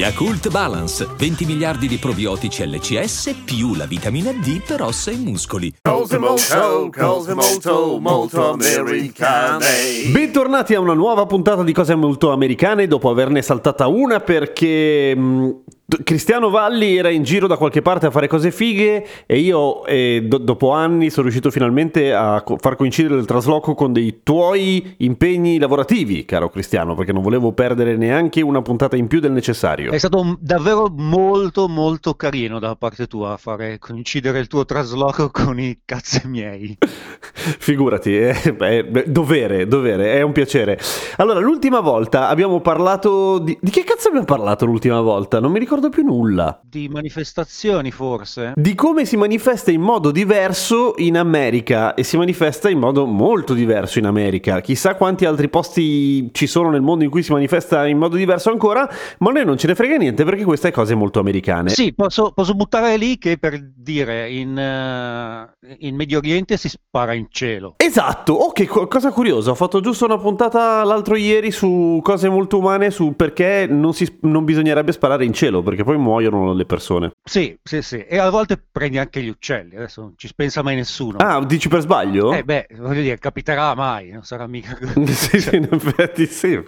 Yakult 0.00 0.48
Balance, 0.48 1.06
20 1.14 1.44
miliardi 1.44 1.86
di 1.86 1.98
probiotici 1.98 2.66
LCS 2.66 3.42
più 3.44 3.74
la 3.74 3.84
vitamina 3.84 4.32
D 4.32 4.62
per 4.66 4.80
ossa 4.80 5.10
e 5.10 5.16
muscoli. 5.16 5.74
Cose 5.82 6.16
molto, 6.16 6.88
cose 6.90 7.34
molto, 7.34 7.98
molto 8.00 8.50
americane. 8.50 9.66
Bentornati 10.10 10.72
a 10.72 10.80
una 10.80 10.94
nuova 10.94 11.26
puntata 11.26 11.62
di 11.62 11.74
Cose 11.74 11.94
Molto 11.96 12.32
Americane 12.32 12.86
dopo 12.86 13.10
averne 13.10 13.42
saltata 13.42 13.88
una 13.88 14.20
perché 14.20 15.14
mh, 15.14 15.64
Cristiano 16.04 16.50
Valli 16.50 16.96
era 16.96 17.10
in 17.10 17.22
giro 17.22 17.46
da 17.46 17.56
qualche 17.56 17.82
parte 17.82 18.06
a 18.06 18.10
fare 18.10 18.28
cose 18.28 18.50
fighe 18.50 19.06
e 19.26 19.38
io 19.38 19.84
eh, 19.86 20.24
do- 20.26 20.38
dopo 20.38 20.70
anni 20.70 21.10
sono 21.10 21.22
riuscito 21.22 21.50
finalmente 21.50 22.12
a 22.12 22.42
co- 22.42 22.56
far 22.58 22.76
coincidere 22.76 23.18
il 23.18 23.26
trasloco 23.26 23.74
con 23.74 23.92
dei 23.92 24.20
tuoi 24.22 24.94
impegni 24.98 25.58
lavorativi, 25.58 26.24
caro 26.24 26.48
Cristiano, 26.48 26.94
perché 26.94 27.12
non 27.12 27.22
volevo 27.22 27.52
perdere 27.52 27.96
neanche 27.96 28.40
una 28.40 28.62
puntata 28.62 28.96
in 28.96 29.06
più 29.06 29.20
del 29.20 29.32
necessario. 29.32 29.92
È 29.92 29.98
stato 29.98 30.36
davvero 30.40 30.92
molto 30.94 31.68
molto 31.68 32.14
carino 32.14 32.58
da 32.58 32.76
parte 32.76 33.06
tua 33.06 33.36
fare 33.36 33.78
coincidere 33.78 34.38
il 34.38 34.46
tuo 34.46 34.64
trasloco 34.64 35.30
con 35.32 35.58
i 35.58 35.80
cazzi 35.84 36.22
miei. 36.26 36.76
Figurati, 37.32 38.16
è, 38.16 38.56
è 38.56 39.04
dovere, 39.06 39.66
dovere, 39.66 40.12
è 40.14 40.22
un 40.22 40.32
piacere. 40.32 40.78
Allora, 41.16 41.40
l'ultima 41.40 41.80
volta 41.80 42.28
abbiamo 42.28 42.60
parlato 42.60 43.38
di... 43.38 43.56
Di 43.60 43.70
che 43.70 43.84
cazzo 43.84 44.08
abbiamo 44.08 44.26
parlato 44.26 44.64
l'ultima 44.64 45.00
volta? 45.00 45.40
Non 45.40 45.50
mi 45.52 45.58
ricordo 45.58 45.79
più 45.88 46.04
nulla. 46.04 46.60
Di 46.62 46.88
manifestazioni 46.88 47.90
forse? 47.90 48.52
Di 48.56 48.74
come 48.74 49.04
si 49.04 49.16
manifesta 49.16 49.70
in 49.70 49.80
modo 49.80 50.10
diverso 50.10 50.94
in 50.96 51.16
America 51.16 51.94
e 51.94 52.02
si 52.02 52.16
manifesta 52.16 52.68
in 52.68 52.78
modo 52.78 53.06
molto 53.06 53.54
diverso 53.54 53.98
in 53.98 54.06
America. 54.06 54.60
Chissà 54.60 54.94
quanti 54.94 55.24
altri 55.24 55.48
posti 55.48 56.28
ci 56.32 56.46
sono 56.46 56.70
nel 56.70 56.82
mondo 56.82 57.04
in 57.04 57.10
cui 57.10 57.22
si 57.22 57.32
manifesta 57.32 57.86
in 57.86 57.98
modo 57.98 58.16
diverso 58.16 58.50
ancora, 58.50 58.88
ma 59.18 59.30
a 59.30 59.32
noi 59.32 59.44
non 59.44 59.56
ce 59.56 59.66
ne 59.66 59.74
frega 59.74 59.96
niente 59.96 60.24
perché 60.24 60.44
queste 60.44 60.68
è 60.68 60.70
cose 60.70 60.94
molto 60.94 61.20
americane. 61.20 61.70
Sì, 61.70 61.94
posso, 61.94 62.32
posso 62.32 62.54
buttare 62.54 62.96
lì 62.96 63.18
che 63.18 63.38
per 63.38 63.58
dire 63.74 64.30
in, 64.30 64.56
eh, 64.58 65.76
in 65.80 65.96
Medio 65.96 66.18
Oriente 66.18 66.56
si 66.56 66.68
spara 66.68 67.14
in 67.14 67.26
cielo. 67.30 67.74
Esatto, 67.76 68.32
oh 68.32 68.52
che 68.52 68.66
co- 68.66 68.86
cosa 68.86 69.10
curiosa, 69.10 69.50
ho 69.50 69.54
fatto 69.54 69.80
giusto 69.80 70.04
una 70.04 70.18
puntata 70.18 70.84
l'altro 70.84 71.16
ieri 71.16 71.50
su 71.50 72.00
cose 72.02 72.28
molto 72.28 72.58
umane, 72.58 72.90
su 72.90 73.14
perché 73.16 73.66
non, 73.68 73.92
si, 73.94 74.18
non 74.22 74.44
bisognerebbe 74.44 74.92
sparare 74.92 75.24
in 75.24 75.32
cielo, 75.32 75.62
perché 75.70 75.84
poi 75.84 75.98
muoiono 75.98 76.52
le 76.52 76.66
persone. 76.66 77.12
Sì, 77.22 77.56
sì, 77.62 77.80
sì. 77.80 78.04
E 78.04 78.18
a 78.18 78.28
volte 78.28 78.60
prendi 78.70 78.98
anche 78.98 79.22
gli 79.22 79.28
uccelli, 79.28 79.76
adesso 79.76 80.00
non 80.00 80.14
ci 80.16 80.28
pensa 80.34 80.62
mai 80.62 80.74
nessuno. 80.74 81.18
Ah, 81.18 81.44
dici 81.44 81.68
per 81.68 81.80
sbaglio? 81.80 82.32
Eh 82.32 82.42
beh, 82.42 82.66
voglio 82.78 83.02
dire, 83.02 83.18
capiterà 83.18 83.74
mai, 83.76 84.10
non 84.10 84.24
sarà 84.24 84.48
mica... 84.48 84.76
sì, 85.06 85.40
sì, 85.40 85.56
in 85.56 85.68
effetti 85.70 86.26
sì. 86.26 86.60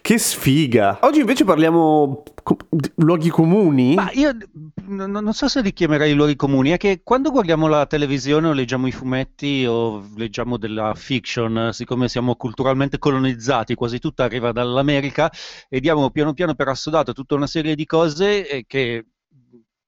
Che 0.00 0.18
sfiga. 0.18 0.98
Oggi 1.02 1.20
invece 1.20 1.44
parliamo 1.44 2.24
luoghi 2.96 3.28
comuni. 3.28 3.94
Ma 3.94 4.10
io 4.12 4.32
n- 4.32 5.04
non 5.10 5.32
so 5.32 5.48
se 5.48 5.60
li 5.60 5.72
chiamerei 5.72 6.12
luoghi 6.14 6.36
comuni, 6.36 6.70
è 6.70 6.76
che 6.76 7.02
quando 7.02 7.30
guardiamo 7.30 7.66
la 7.68 7.86
televisione 7.86 8.48
o 8.48 8.52
leggiamo 8.52 8.86
i 8.86 8.92
fumetti 8.92 9.64
o 9.66 10.08
leggiamo 10.16 10.56
della 10.56 10.94
fiction, 10.94 11.70
siccome 11.72 12.08
siamo 12.08 12.36
culturalmente 12.36 12.98
colonizzati, 12.98 13.74
quasi 13.74 13.98
tutto 13.98 14.22
arriva 14.22 14.52
dall'America 14.52 15.30
e 15.68 15.80
diamo 15.80 16.10
piano 16.10 16.32
piano 16.32 16.54
per 16.54 16.68
assodato 16.68 17.12
tutta 17.12 17.34
una 17.34 17.46
serie 17.46 17.74
di 17.74 17.86
cose 17.86 18.48
eh, 18.48 18.64
che, 18.66 19.06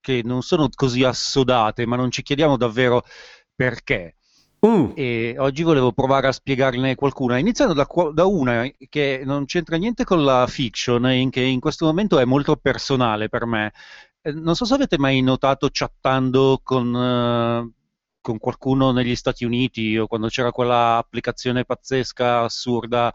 che 0.00 0.22
non 0.24 0.42
sono 0.42 0.68
così 0.74 1.02
assodate, 1.02 1.86
ma 1.86 1.96
non 1.96 2.10
ci 2.10 2.22
chiediamo 2.22 2.56
davvero 2.56 3.02
perché. 3.54 4.16
Mm. 4.66 4.92
E 4.94 5.34
oggi 5.38 5.62
volevo 5.62 5.92
provare 5.92 6.28
a 6.28 6.32
spiegarne 6.32 6.94
qualcuna, 6.94 7.36
iniziando 7.36 7.74
da, 7.74 7.86
da 8.12 8.24
una 8.24 8.66
che 8.88 9.22
non 9.24 9.44
c'entra 9.44 9.76
niente 9.76 10.04
con 10.04 10.24
la 10.24 10.46
fiction, 10.46 11.06
in 11.12 11.28
che 11.30 11.42
in 11.42 11.60
questo 11.60 11.84
momento 11.84 12.18
è 12.18 12.24
molto 12.24 12.56
personale 12.56 13.28
per 13.28 13.44
me. 13.44 13.72
Eh, 14.22 14.32
Non 14.32 14.54
so 14.54 14.64
se 14.64 14.74
avete 14.74 14.96
mai 14.98 15.20
notato 15.20 15.68
chattando 15.70 16.60
con, 16.62 16.94
eh, 16.96 17.72
con 18.20 18.38
qualcuno 18.38 18.90
negli 18.92 19.14
Stati 19.16 19.44
Uniti 19.44 19.98
o 19.98 20.06
quando 20.06 20.28
c'era 20.28 20.50
quella 20.50 20.96
applicazione 20.96 21.64
pazzesca, 21.64 22.40
assurda, 22.40 23.12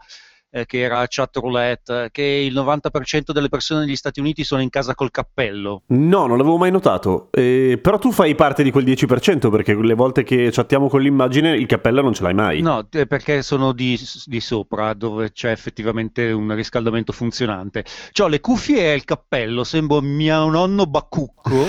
eh, 0.50 0.66
che 0.66 0.80
era 0.80 1.04
Chat 1.08 1.36
Roulette, 1.36 2.08
che 2.10 2.22
il 2.22 2.52
90% 2.52 3.30
delle 3.32 3.48
persone 3.48 3.80
negli 3.80 3.96
Stati 3.96 4.20
Uniti 4.20 4.44
sono 4.44 4.60
in 4.60 4.68
casa 4.68 4.94
col 4.94 5.10
cappello. 5.10 5.82
No, 5.86 6.26
non 6.26 6.36
l'avevo 6.36 6.56
mai 6.56 6.70
notato. 6.70 7.28
Eh, 7.30 7.78
però 7.80 7.98
tu 7.98 8.10
fai 8.10 8.34
parte 8.34 8.62
di 8.62 8.70
quel 8.70 8.84
10% 8.84 9.50
perché 9.50 9.74
le 9.74 9.94
volte 9.94 10.24
che 10.24 10.50
chattiamo 10.50 10.88
con 10.88 11.00
l'immagine 11.00 11.54
il 11.54 11.66
cappello 11.66 12.02
non 12.02 12.12
ce 12.12 12.22
l'hai 12.22 12.34
mai. 12.34 12.60
No, 12.60 12.86
eh, 12.90 13.06
perché 13.06 13.42
sono 13.42 13.72
di, 13.72 13.98
di 14.24 14.40
sopra, 14.40 14.92
dove 14.94 15.32
c'è 15.32 15.50
effettivamente 15.50 16.30
un 16.32 16.54
riscaldamento 16.54 17.12
funzionante. 17.12 17.84
C'ho 18.12 18.26
le 18.26 18.40
cuffie 18.40 18.92
e 18.92 18.94
il 18.94 19.04
cappello, 19.04 19.64
sembro 19.64 20.00
mio 20.00 20.48
nonno 20.48 20.86
Bacucco, 20.86 21.68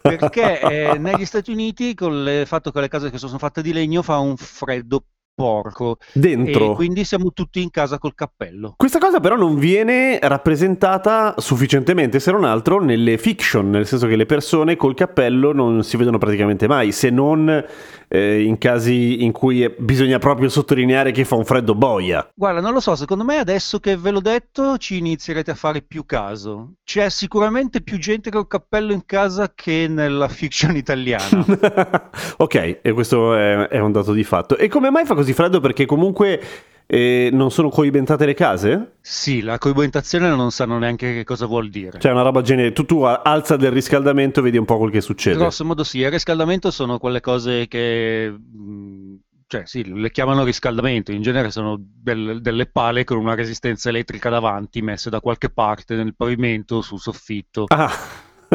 perché 0.00 0.60
eh, 0.60 0.98
negli 0.98 1.24
Stati 1.24 1.50
Uniti, 1.50 1.94
con 1.94 2.12
il 2.12 2.46
fatto 2.46 2.70
che 2.70 2.80
le 2.80 2.88
case 2.88 3.10
che 3.10 3.18
sono 3.18 3.38
fatte 3.38 3.62
di 3.62 3.72
legno, 3.72 4.02
fa 4.02 4.18
un 4.18 4.36
freddo 4.36 5.04
porco. 5.36 5.98
Dentro. 6.12 6.72
E 6.72 6.74
quindi 6.74 7.04
siamo 7.04 7.30
tutti 7.32 7.60
in 7.62 7.70
casa 7.70 7.98
col 7.98 8.14
cappello. 8.14 8.74
Questa 8.76 8.98
cosa 8.98 9.20
però 9.20 9.36
non 9.36 9.58
viene 9.58 10.18
rappresentata 10.20 11.34
sufficientemente, 11.36 12.18
se 12.18 12.32
non 12.32 12.44
altro, 12.44 12.82
nelle 12.82 13.18
fiction, 13.18 13.68
nel 13.70 13.86
senso 13.86 14.06
che 14.06 14.16
le 14.16 14.26
persone 14.26 14.76
col 14.76 14.94
cappello 14.94 15.52
non 15.52 15.84
si 15.84 15.96
vedono 15.98 16.18
praticamente 16.18 16.66
mai, 16.66 16.90
se 16.90 17.10
non 17.10 17.64
eh, 18.08 18.42
in 18.42 18.58
casi 18.58 19.24
in 19.24 19.32
cui 19.32 19.68
bisogna 19.78 20.18
proprio 20.18 20.48
sottolineare 20.48 21.12
che 21.12 21.24
fa 21.24 21.34
un 21.34 21.44
freddo 21.44 21.74
boia. 21.74 22.28
Guarda, 22.34 22.60
non 22.60 22.72
lo 22.72 22.80
so, 22.80 22.94
secondo 22.94 23.24
me 23.24 23.38
adesso 23.38 23.78
che 23.78 23.96
ve 23.96 24.10
l'ho 24.10 24.20
detto 24.20 24.78
ci 24.78 24.98
inizierete 24.98 25.50
a 25.50 25.54
fare 25.54 25.82
più 25.82 26.04
caso. 26.04 26.74
C'è 26.84 27.08
sicuramente 27.08 27.82
più 27.82 27.98
gente 27.98 28.30
col 28.30 28.46
cappello 28.46 28.92
in 28.92 29.04
casa 29.04 29.52
che 29.54 29.86
nella 29.88 30.28
fiction 30.28 30.76
italiana. 30.76 31.44
ok, 32.38 32.78
e 32.82 32.92
questo 32.92 33.34
è, 33.34 33.68
è 33.68 33.78
un 33.78 33.92
dato 33.92 34.12
di 34.12 34.24
fatto. 34.24 34.56
E 34.56 34.68
come 34.68 34.90
mai 34.90 35.04
fa 35.04 35.14
così 35.14 35.32
freddo? 35.32 35.60
Perché 35.60 35.86
comunque 35.86 36.40
eh, 36.86 37.30
non 37.32 37.50
sono 37.50 37.68
coibentate 37.68 38.26
le 38.26 38.34
case? 38.34 38.96
Sì, 39.00 39.42
la 39.42 39.58
coibentazione 39.58 40.28
non 40.28 40.50
sanno 40.50 40.78
neanche 40.78 41.12
che 41.12 41.24
cosa 41.24 41.46
vuol 41.46 41.68
dire. 41.68 41.98
Cioè, 41.98 42.12
una 42.12 42.22
roba 42.22 42.42
genere. 42.42 42.72
Tu, 42.72 42.84
tu 42.84 43.02
alza 43.02 43.56
del 43.56 43.72
riscaldamento 43.72 44.40
e 44.40 44.42
vedi 44.44 44.56
un 44.56 44.64
po' 44.64 44.78
quel 44.78 44.90
che 44.90 45.00
succede. 45.00 45.36
Grosso 45.36 45.64
modo 45.64 45.84
sì, 45.84 45.98
il 45.98 46.10
riscaldamento 46.10 46.70
sono 46.70 46.98
quelle 46.98 47.20
cose 47.20 47.66
che, 47.68 48.30
mh, 48.30 49.14
cioè 49.48 49.62
sì, 49.64 49.84
le 49.92 50.10
chiamano 50.10 50.44
riscaldamento, 50.44 51.12
in 51.12 51.22
genere 51.22 51.50
sono 51.50 51.76
del- 51.78 52.40
delle 52.40 52.66
pale 52.66 53.04
con 53.04 53.18
una 53.18 53.34
resistenza 53.34 53.88
elettrica 53.88 54.28
davanti 54.28 54.82
messe 54.82 55.10
da 55.10 55.20
qualche 55.20 55.50
parte 55.50 55.94
nel 55.96 56.14
pavimento, 56.16 56.82
sul 56.82 56.98
soffitto. 57.00 57.64
Ah, 57.68 57.92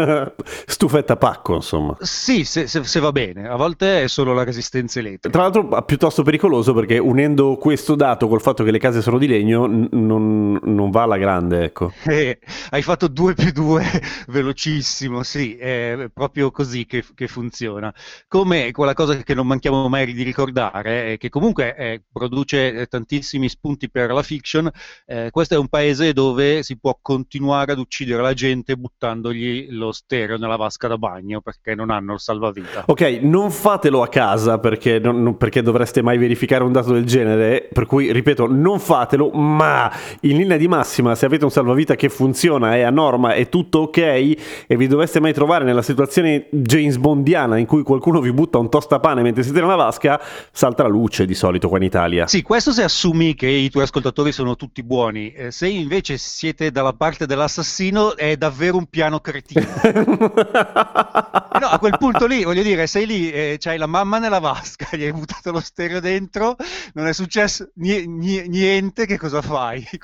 stufetta 0.65 1.15
pacco, 1.17 1.55
insomma. 1.55 1.95
Sì, 1.99 2.43
se, 2.43 2.67
se- 2.67 2.83
se 2.83 2.99
va 2.99 3.11
bene, 3.11 3.47
a 3.47 3.55
volte 3.55 4.03
è 4.03 4.07
solo 4.07 4.33
la 4.33 4.43
resistenza 4.43 4.99
elettrica. 4.99 5.29
Tra 5.29 5.41
l'altro 5.41 5.83
piuttosto 5.83 6.23
pericoloso 6.23 6.73
perché 6.73 6.97
unendo 6.97 7.55
questo 7.57 7.95
dato 7.95 8.27
col 8.27 8.41
fatto 8.41 8.63
che 8.63 8.71
le 8.71 8.79
case 8.79 9.01
sono 9.01 9.17
di 9.17 9.27
legno 9.27 9.65
n- 9.65 9.87
non, 9.91 10.59
non 10.61 10.89
va 10.89 11.03
alla 11.03 11.17
grande, 11.17 11.63
ecco. 11.63 11.93
Eh, 12.21 12.39
hai 12.71 12.81
fatto 12.81 13.07
2 13.07 13.33
più 13.35 13.51
2 13.51 13.85
velocissimo, 14.27 15.23
sì, 15.23 15.55
è 15.55 16.09
proprio 16.13 16.51
così 16.51 16.85
che, 16.85 17.03
che 17.15 17.27
funziona. 17.27 17.93
Come 18.27 18.71
quella 18.71 18.93
cosa 18.93 19.15
che 19.17 19.33
non 19.33 19.47
manchiamo 19.47 19.87
mai 19.87 20.11
di 20.13 20.23
ricordare, 20.23 21.13
è 21.13 21.17
che 21.17 21.29
comunque 21.29 21.75
eh, 21.75 22.03
produce 22.11 22.73
eh, 22.73 22.85
tantissimi 22.87 23.47
spunti 23.47 23.89
per 23.89 24.11
la 24.11 24.23
fiction, 24.23 24.69
eh, 25.05 25.29
questo 25.31 25.55
è 25.55 25.57
un 25.57 25.67
paese 25.67 26.13
dove 26.13 26.63
si 26.63 26.77
può 26.77 26.97
continuare 27.01 27.71
ad 27.71 27.79
uccidere 27.79 28.21
la 28.21 28.33
gente 28.33 28.75
buttandogli 28.75 29.67
lo 29.69 29.90
stereo 29.91 30.37
nella 30.37 30.55
vasca 30.55 30.87
da 30.87 30.97
bagno 30.97 31.41
perché 31.41 31.75
non 31.75 31.89
hanno 31.89 32.13
il 32.13 32.19
salvavita. 32.19 32.83
Ok, 32.87 33.19
non 33.21 33.51
fatelo 33.51 34.01
a 34.01 34.07
casa 34.07 34.59
perché, 34.59 34.99
non- 34.99 35.21
non- 35.23 35.37
perché 35.37 35.61
dovreste 35.61 36.01
mai 36.01 36.17
verificare 36.17 36.63
un 36.63 36.71
dato 36.71 36.93
del 36.93 37.05
genere, 37.05 37.67
per 37.71 37.85
cui 37.85 38.11
ripeto, 38.11 38.47
non 38.47 38.79
fatelo, 38.79 39.29
ma 39.31 39.91
in 40.21 40.37
linea 40.37 40.57
di 40.57 40.67
massima 40.67 41.15
se 41.15 41.25
avete 41.25 41.43
un 41.45 41.51
salvavita 41.51 41.95
che 41.95 42.09
funziona, 42.09 42.75
è 42.75 42.81
a 42.81 42.89
norma, 42.89 43.33
è 43.33 43.49
tutto 43.49 43.79
ok 43.79 43.97
e 43.97 44.37
vi 44.67 44.87
doveste 44.87 45.19
mai 45.19 45.33
trovare 45.33 45.63
nella 45.65 45.81
situazione 45.81 46.47
James 46.51 46.97
Bondiana 46.97 47.57
in 47.57 47.65
cui 47.65 47.83
qualcuno 47.83 48.19
vi 48.21 48.31
butta 48.31 48.57
un 48.57 48.69
tostapane 48.69 49.21
mentre 49.21 49.43
siete 49.43 49.61
nella 49.61 49.75
vasca, 49.75 50.19
salta 50.51 50.83
la 50.83 50.89
luce 50.89 51.25
di 51.25 51.33
solito 51.33 51.67
qua 51.67 51.77
in 51.77 51.83
Italia. 51.83 52.27
Sì, 52.27 52.41
questo 52.41 52.71
se 52.71 52.83
assumi 52.83 53.35
che 53.35 53.47
i 53.47 53.69
tuoi 53.69 53.83
ascoltatori 53.83 54.31
sono 54.31 54.55
tutti 54.55 54.83
buoni. 54.83 55.31
Eh, 55.31 55.51
se 55.51 55.67
invece 55.67 56.17
siete 56.17 56.71
dalla 56.71 56.93
parte 56.93 57.25
dell'assassino, 57.25 58.15
è 58.15 58.35
davvero 58.35 58.77
un 58.77 58.85
piano 58.85 59.19
cretino. 59.19 59.65
No, 59.83 61.67
a 61.67 61.77
quel 61.79 61.97
punto 61.97 62.25
lì, 62.25 62.43
voglio 62.43 62.63
dire, 62.63 62.87
sei 62.87 63.05
lì, 63.05 63.31
eh, 63.31 63.57
c'hai 63.59 63.77
la 63.77 63.85
mamma 63.85 64.17
nella 64.19 64.39
vasca, 64.39 64.87
gli 64.91 65.03
hai 65.03 65.11
buttato 65.11 65.51
lo 65.51 65.59
stereo 65.59 65.99
dentro, 65.99 66.55
non 66.93 67.07
è 67.07 67.13
successo 67.13 67.69
nie- 67.75 68.05
nie- 68.05 68.47
niente, 68.47 69.05
che 69.05 69.17
cosa 69.17 69.41
fai? 69.41 69.87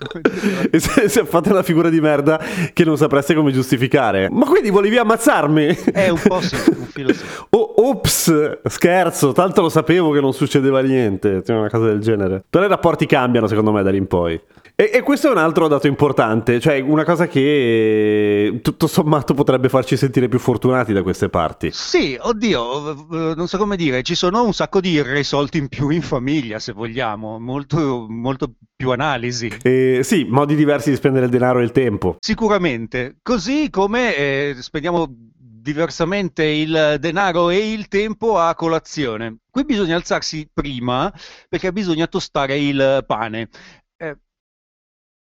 E 0.70 0.80
se, 0.80 1.10
se 1.10 1.26
fate 1.26 1.52
la 1.54 1.64
figura 1.64 1.90
di 1.90 2.00
merda 2.02 2.40
che 2.74 2.84
non 2.84 2.98
sapreste 2.98 3.34
come 3.34 3.52
giustificare. 3.52 4.30
Ma 4.30 4.46
quindi 4.46 4.70
volevi 4.70 4.98
ammazzarmi? 4.98 5.66
È 5.92 6.10
un 6.10 6.20
po' 6.22 6.42
sì, 6.42 6.56
un 6.56 6.86
filo 6.86 7.14
sì. 7.14 7.24
Oh, 7.50 7.74
ops, 7.90 8.60
scherzo, 8.66 9.32
tanto 9.32 9.62
lo 9.62 9.70
sapevo 9.70 10.12
che 10.12 10.20
non 10.20 10.34
succedeva 10.34 10.82
niente, 10.82 11.44
cioè 11.44 11.56
una 11.58 11.70
cosa 11.70 11.86
del 11.86 12.00
genere. 12.00 12.44
Però 12.50 12.66
i 12.66 12.68
rapporti 12.68 13.06
cambiano 13.06 13.48
secondo 13.48 13.72
me 13.72 13.82
da 13.84 13.90
lì 13.90 13.98
in 13.98 14.08
poi. 14.08 14.40
E, 14.80 14.92
e 14.94 15.02
questo 15.02 15.28
è 15.28 15.32
un 15.32 15.40
altro 15.40 15.68
dato 15.68 15.88
importante, 15.88 16.60
cioè 16.60 16.80
una 16.82 17.04
cosa 17.04 17.28
che 17.28 18.60
tutto 18.62 18.86
sommato 18.86 19.34
potrebbe 19.34 19.70
farci 19.70 19.98
sentire 19.98 20.28
più 20.28 20.38
fortunati 20.38 20.94
da 20.94 21.02
queste 21.02 21.30
parti. 21.30 21.72
Sì, 21.72 22.16
oddio, 22.22 22.92
eh, 22.92 23.34
non 23.36 23.48
so 23.48 23.58
come 23.58 23.76
dire, 23.76 24.04
ci 24.04 24.14
sono 24.14 24.44
un 24.44 24.54
sacco 24.54 24.80
di 24.80 24.92
irrisolti 24.92 25.58
in 25.58 25.68
più 25.68 25.90
in 25.90 26.04
famiglia, 26.04 26.60
se 26.60 26.74
vogliamo, 26.74 27.40
molto, 27.40 28.06
molto 28.08 28.54
più 28.76 28.92
analisi. 28.92 29.52
E, 29.64 30.02
sì, 30.04 30.28
modi 30.30 30.54
diversi 30.54 30.92
di 30.92 30.96
spendere 30.96 31.26
il 31.26 31.32
denaro 31.32 31.58
e 31.58 31.64
il 31.64 31.72
tempo. 31.72 32.18
Sicuramente, 32.20 33.16
così 33.24 33.72
come 33.72 34.16
eh, 34.16 34.56
spendiamo 34.60 35.08
diversamente 35.10 36.46
il 36.46 36.98
denaro 37.00 37.50
e 37.50 37.74
il 37.74 37.88
tempo 37.88 38.38
a 38.38 38.54
colazione. 38.54 39.38
Qui 39.50 39.66
bisogna 39.66 39.96
alzarsi 39.96 40.48
prima 40.54 41.12
perché 41.50 41.74
bisogna 41.74 42.06
tostare 42.06 42.60
il 42.60 43.04
pane. 43.08 43.50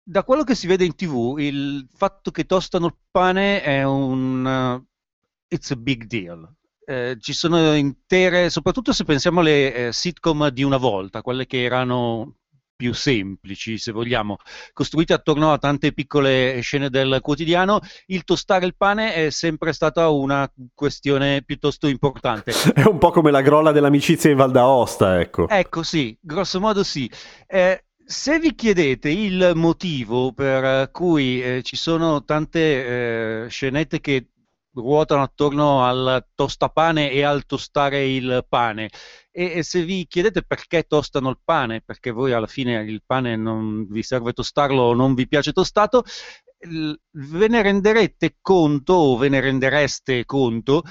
Da 0.08 0.22
quello 0.22 0.44
che 0.44 0.54
si 0.54 0.68
vede 0.68 0.84
in 0.84 0.94
tv, 0.94 1.34
il 1.38 1.84
fatto 1.92 2.30
che 2.30 2.46
tostano 2.46 2.86
il 2.86 2.94
pane 3.10 3.60
è 3.60 3.82
un... 3.82 4.44
uh, 4.44 4.86
it's 5.48 5.72
a 5.72 5.74
big 5.74 6.04
deal. 6.04 6.48
Eh, 6.86 7.16
ci 7.18 7.32
sono 7.32 7.74
intere, 7.74 8.48
soprattutto 8.48 8.92
se 8.92 9.02
pensiamo 9.02 9.40
alle 9.40 9.74
eh, 9.74 9.92
sitcom 9.92 10.50
di 10.50 10.62
una 10.62 10.76
volta, 10.76 11.22
quelle 11.22 11.44
che 11.44 11.60
erano 11.60 12.36
più 12.76 12.94
semplici, 12.94 13.78
se 13.78 13.90
vogliamo, 13.90 14.36
costruite 14.72 15.12
attorno 15.12 15.50
a 15.50 15.58
tante 15.58 15.92
piccole 15.92 16.60
scene 16.60 16.88
del 16.88 17.18
quotidiano, 17.20 17.80
il 18.06 18.22
tostare 18.22 18.66
il 18.66 18.76
pane 18.76 19.12
è 19.12 19.30
sempre 19.30 19.72
stata 19.72 20.08
una 20.10 20.48
questione 20.72 21.42
piuttosto 21.42 21.88
importante. 21.88 22.52
È 22.74 22.82
un 22.82 22.98
po' 22.98 23.10
come 23.10 23.32
la 23.32 23.40
grolla 23.40 23.72
dell'amicizia 23.72 24.30
in 24.30 24.36
Val 24.36 24.52
d'Aosta, 24.52 25.18
ecco. 25.18 25.48
Ecco, 25.48 25.82
sì, 25.82 26.16
grosso 26.20 26.60
modo 26.60 26.84
sì. 26.84 27.10
Eh, 27.48 27.85
se 28.08 28.38
vi 28.38 28.54
chiedete 28.54 29.10
il 29.10 29.52
motivo 29.56 30.32
per 30.32 30.90
cui 30.92 31.42
eh, 31.42 31.62
ci 31.64 31.74
sono 31.74 32.22
tante 32.24 33.44
eh, 33.44 33.48
scenette 33.48 34.00
che 34.00 34.28
ruotano 34.72 35.22
attorno 35.22 35.84
al 35.84 36.24
tostapane 36.34 37.10
e 37.10 37.22
al 37.22 37.46
tostare 37.46 38.06
il 38.06 38.46
pane, 38.48 38.90
e, 39.32 39.54
e 39.56 39.62
se 39.64 39.82
vi 39.84 40.06
chiedete 40.06 40.42
perché 40.42 40.84
tostano 40.84 41.30
il 41.30 41.40
pane, 41.42 41.80
perché 41.80 42.12
voi 42.12 42.32
alla 42.32 42.46
fine 42.46 42.82
il 42.84 43.02
pane 43.04 43.34
non 43.36 43.86
vi 43.88 44.02
serve 44.04 44.32
tostarlo 44.32 44.82
o 44.82 44.94
non 44.94 45.14
vi 45.14 45.26
piace 45.26 45.52
tostato, 45.52 46.04
ve 46.58 47.48
ne 47.48 47.62
renderete 47.62 48.36
conto 48.40 48.92
o 48.92 49.16
ve 49.16 49.28
ne 49.28 49.40
rendereste 49.40 50.24
conto 50.24 50.84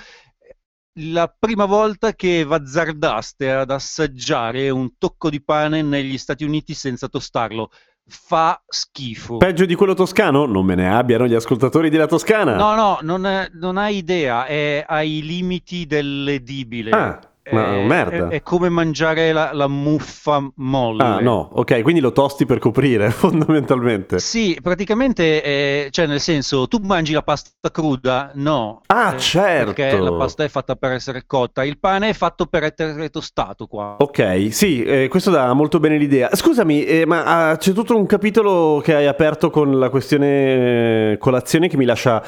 la 0.99 1.33
prima 1.37 1.65
volta 1.65 2.13
che 2.13 2.43
vazzardaste 2.43 3.51
ad 3.51 3.71
assaggiare 3.71 4.69
un 4.69 4.97
tocco 4.97 5.29
di 5.29 5.41
pane 5.43 5.81
negli 5.81 6.17
Stati 6.17 6.43
Uniti 6.43 6.73
senza 6.73 7.07
tostarlo. 7.07 7.69
Fa 8.07 8.61
schifo. 8.67 9.37
Peggio 9.37 9.65
di 9.65 9.73
quello 9.73 9.95
toscano? 9.95 10.45
Non 10.45 10.63
me 10.63 10.75
ne 10.75 10.93
abbiano 10.93 11.25
gli 11.27 11.33
ascoltatori 11.33 11.89
della 11.89 12.05
Toscana. 12.05 12.55
No, 12.55 12.75
no, 12.75 12.99
non, 13.01 13.25
è- 13.25 13.49
non 13.53 13.77
hai 13.77 13.97
idea, 13.97 14.45
è 14.45 14.85
ai 14.87 15.23
limiti 15.23 15.87
dell'edibile. 15.87 16.91
Ah, 16.91 17.19
ma 17.51 17.75
È- 17.75 17.83
merda. 17.83 18.27
È, 18.29 18.35
è 18.35 18.41
come 18.41 18.69
mangiare 18.69 19.31
la, 19.31 19.51
la 19.53 19.67
muffa 19.67 20.41
molle. 20.55 21.03
Ah, 21.03 21.19
no, 21.19 21.49
ok, 21.53 21.81
quindi 21.81 22.01
lo 22.01 22.11
tosti 22.11 22.45
per 22.45 22.59
coprire, 22.59 23.09
fondamentalmente. 23.11 24.19
Sì, 24.19 24.57
praticamente, 24.61 25.43
eh, 25.43 25.87
cioè 25.91 26.07
nel 26.07 26.19
senso, 26.19 26.67
tu 26.67 26.79
mangi 26.81 27.13
la 27.13 27.21
pasta 27.23 27.71
cruda? 27.71 28.31
No. 28.35 28.81
Ah, 28.87 29.13
Eh, 29.13 29.19
certo. 29.19 29.73
Perché 29.73 29.97
la 29.97 30.13
pasta 30.13 30.43
è 30.43 30.47
fatta 30.47 30.75
per 30.75 30.91
essere 30.91 31.23
cotta, 31.27 31.63
il 31.63 31.77
pane 31.77 32.09
è 32.09 32.13
fatto 32.13 32.45
per 32.47 32.63
essere 32.63 33.09
tostato 33.09 33.67
qua. 33.67 33.97
Ok, 33.99 34.47
sì, 34.51 34.83
eh, 34.83 35.07
questo 35.07 35.31
dà 35.31 35.51
molto 35.53 35.79
bene 35.79 35.97
l'idea. 35.97 36.29
Scusami, 36.33 36.83
eh, 36.85 37.05
ma 37.05 37.49
ah, 37.49 37.57
c'è 37.57 37.73
tutto 37.73 37.95
un 37.95 38.05
capitolo 38.05 38.81
che 38.83 38.95
hai 38.95 39.07
aperto 39.07 39.49
con 39.49 39.77
la 39.77 39.89
questione 39.89 41.11
eh, 41.11 41.17
colazione 41.19 41.67
che 41.67 41.77
mi 41.77 41.85
lascia 41.85 42.23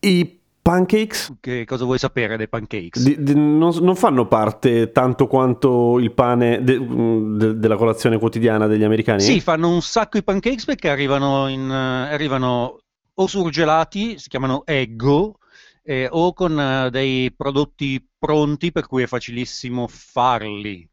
i 0.00 0.40
pancakes? 0.62 1.34
Che 1.40 1.64
cosa 1.64 1.84
vuoi 1.84 1.98
sapere 1.98 2.36
dei 2.36 2.48
pancakes? 2.48 3.02
Di- 3.02 3.22
di- 3.22 3.34
non, 3.34 3.74
non 3.80 3.96
fanno 3.96 4.26
parte 4.26 4.92
tanto 4.92 5.26
quanto 5.26 5.98
il 5.98 6.12
pane 6.12 6.62
de- 6.62 6.78
mm, 6.78 7.36
de- 7.36 7.58
della 7.58 7.76
colazione 7.76 8.18
quotidiana 8.18 8.66
degli 8.68 8.84
americani? 8.84 9.20
Sì, 9.20 9.40
fanno 9.40 9.68
un 9.68 9.82
sacco 9.82 10.18
i 10.18 10.22
pancakes 10.22 10.64
perché 10.64 10.88
arrivano, 10.88 11.48
in, 11.48 11.68
eh, 11.68 12.12
arrivano 12.12 12.80
o 13.14 13.26
surgelati, 13.26 14.18
si 14.18 14.28
chiamano 14.28 14.64
Eggo, 14.64 15.38
eh, 15.82 16.06
o 16.10 16.32
con 16.32 16.58
eh, 16.58 16.90
dei 16.90 17.32
prodotti 17.32 18.04
pronti 18.16 18.70
per 18.70 18.86
cui 18.86 19.02
è 19.02 19.06
facilissimo 19.06 19.88
farli. 19.88 20.88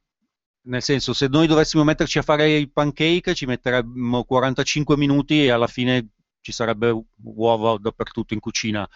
Nel 0.62 0.82
senso, 0.82 1.14
se 1.14 1.28
noi 1.28 1.48
dovessimo 1.48 1.84
metterci 1.84 2.18
a 2.18 2.24
fare 2.24 2.50
i 2.50 2.70
pancake 2.70 3.34
ci 3.34 3.46
metteremmo 3.46 4.24
45 4.24 4.98
minuti 4.98 5.44
e 5.44 5.52
alla 5.52 5.68
fine 5.68 6.10
ci 6.42 6.52
sarebbe 6.52 6.92
uova 7.24 7.78
dappertutto 7.80 8.34
in 8.34 8.40
cucina. 8.40 8.88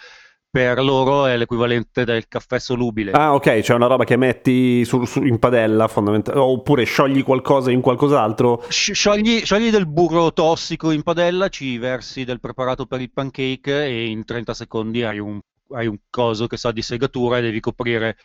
Per 0.54 0.84
loro 0.84 1.26
è 1.26 1.36
l'equivalente 1.36 2.06
del 2.06 2.28
caffè 2.28 2.60
solubile. 2.60 3.10
Ah, 3.14 3.34
ok, 3.34 3.62
c'è 3.62 3.74
una 3.74 3.88
roba 3.88 4.04
che 4.04 4.18
metti 4.18 4.86
su- 4.86 5.04
su- 5.04 5.24
in 5.24 5.40
padella, 5.40 5.88
fondamentalmente, 5.88 6.48
oppure 6.48 6.84
sciogli 6.84 7.24
qualcosa 7.24 7.72
in 7.72 7.82
qualcos'altro. 7.82 8.64
Sci- 8.70 8.94
Sciogli, 8.94 9.44
sciogli 9.44 9.72
del 9.72 9.88
burro 9.88 10.32
tossico 10.32 10.92
in 10.92 11.02
padella, 11.02 11.50
ci 11.50 11.80
versi 11.80 12.24
del 12.24 12.40
preparato 12.40 12.86
per 12.86 13.02
il 13.02 13.12
pancake 13.12 13.84
e 13.86 14.06
in 14.06 14.26
30 14.26 14.54
secondi 14.54 15.02
hai 15.02 15.18
un, 15.18 15.40
hai 15.72 15.88
un 15.88 15.98
coso 16.12 16.46
che 16.46 16.58
sa 16.58 16.72
di 16.72 16.84
segatura 16.84 17.40
e 17.40 17.42
devi 17.42 17.60
coprire 17.60 18.18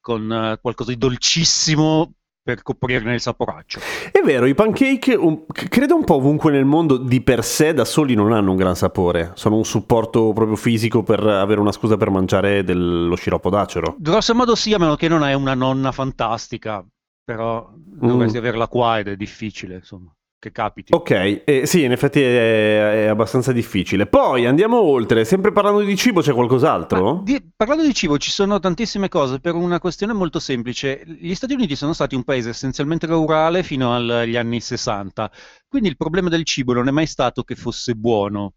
con 0.00 0.30
eh, 0.30 0.58
qualcosa 0.60 0.90
di 0.90 0.98
dolcissimo 0.98 2.12
per 2.42 2.62
coprirne 2.62 3.14
il 3.14 3.20
saporaccio. 3.20 3.80
È 4.10 4.20
vero, 4.24 4.46
i 4.46 4.54
pancake, 4.54 5.14
un- 5.14 5.44
c- 5.46 5.68
credo 5.68 5.94
un 5.94 6.04
po' 6.04 6.14
ovunque 6.14 6.50
nel 6.50 6.64
mondo, 6.64 6.96
di 6.96 7.20
per 7.20 7.44
sé 7.44 7.74
da 7.74 7.84
soli 7.84 8.14
non 8.14 8.32
hanno 8.32 8.50
un 8.50 8.56
gran 8.56 8.74
sapore. 8.74 9.32
Sono 9.34 9.56
un 9.56 9.64
supporto 9.64 10.32
proprio 10.32 10.56
fisico 10.56 11.02
per 11.02 11.20
avere 11.24 11.60
una 11.60 11.72
scusa 11.72 11.96
per 11.96 12.10
mangiare 12.10 12.64
dello 12.64 13.14
sciroppo 13.16 13.50
d'acero. 13.50 13.96
Grosso 13.98 14.34
modo 14.34 14.54
sì, 14.54 14.72
a 14.72 14.78
meno 14.78 14.96
che 14.96 15.08
non 15.08 15.22
hai 15.22 15.34
una 15.34 15.54
nonna 15.54 15.92
fantastica, 15.92 16.84
però 17.22 17.70
dovresti 17.74 18.38
averla 18.38 18.66
qua 18.68 18.98
ed 18.98 19.08
è 19.08 19.16
difficile, 19.16 19.76
insomma, 19.76 20.10
che 20.40 20.50
capiti. 20.50 20.92
Ok, 20.94 21.42
eh, 21.44 21.66
sì, 21.66 21.84
in 21.84 21.92
effetti 21.92 22.20
è, 22.20 23.04
è 23.04 23.06
abbastanza 23.06 23.52
difficile. 23.52 24.06
Poi 24.06 24.46
andiamo 24.46 24.80
oltre, 24.80 25.24
sempre 25.24 25.52
parlando 25.52 25.80
di 25.82 25.94
cibo, 25.96 26.22
c'è 26.22 26.32
qualcos'altro? 26.32 27.20
Di- 27.22 27.52
parlando 27.54 27.84
di 27.84 27.92
cibo, 27.94 28.18
ci 28.18 28.30
sono 28.30 28.58
tantissime 28.58 29.08
cose 29.08 29.38
per 29.38 29.54
una 29.54 29.78
questione 29.78 30.14
molto 30.14 30.40
semplice. 30.40 31.04
Gli 31.06 31.34
Stati 31.34 31.52
Uniti 31.52 31.76
sono 31.76 31.92
stati 31.92 32.14
un 32.14 32.24
paese 32.24 32.48
essenzialmente 32.48 33.06
rurale 33.06 33.62
fino 33.62 33.94
agli 33.94 34.36
anni 34.36 34.60
60, 34.60 35.30
quindi 35.68 35.88
il 35.88 35.96
problema 35.96 36.30
del 36.30 36.44
cibo 36.44 36.72
non 36.72 36.88
è 36.88 36.90
mai 36.90 37.06
stato 37.06 37.42
che 37.42 37.54
fosse 37.54 37.94
buono, 37.94 38.54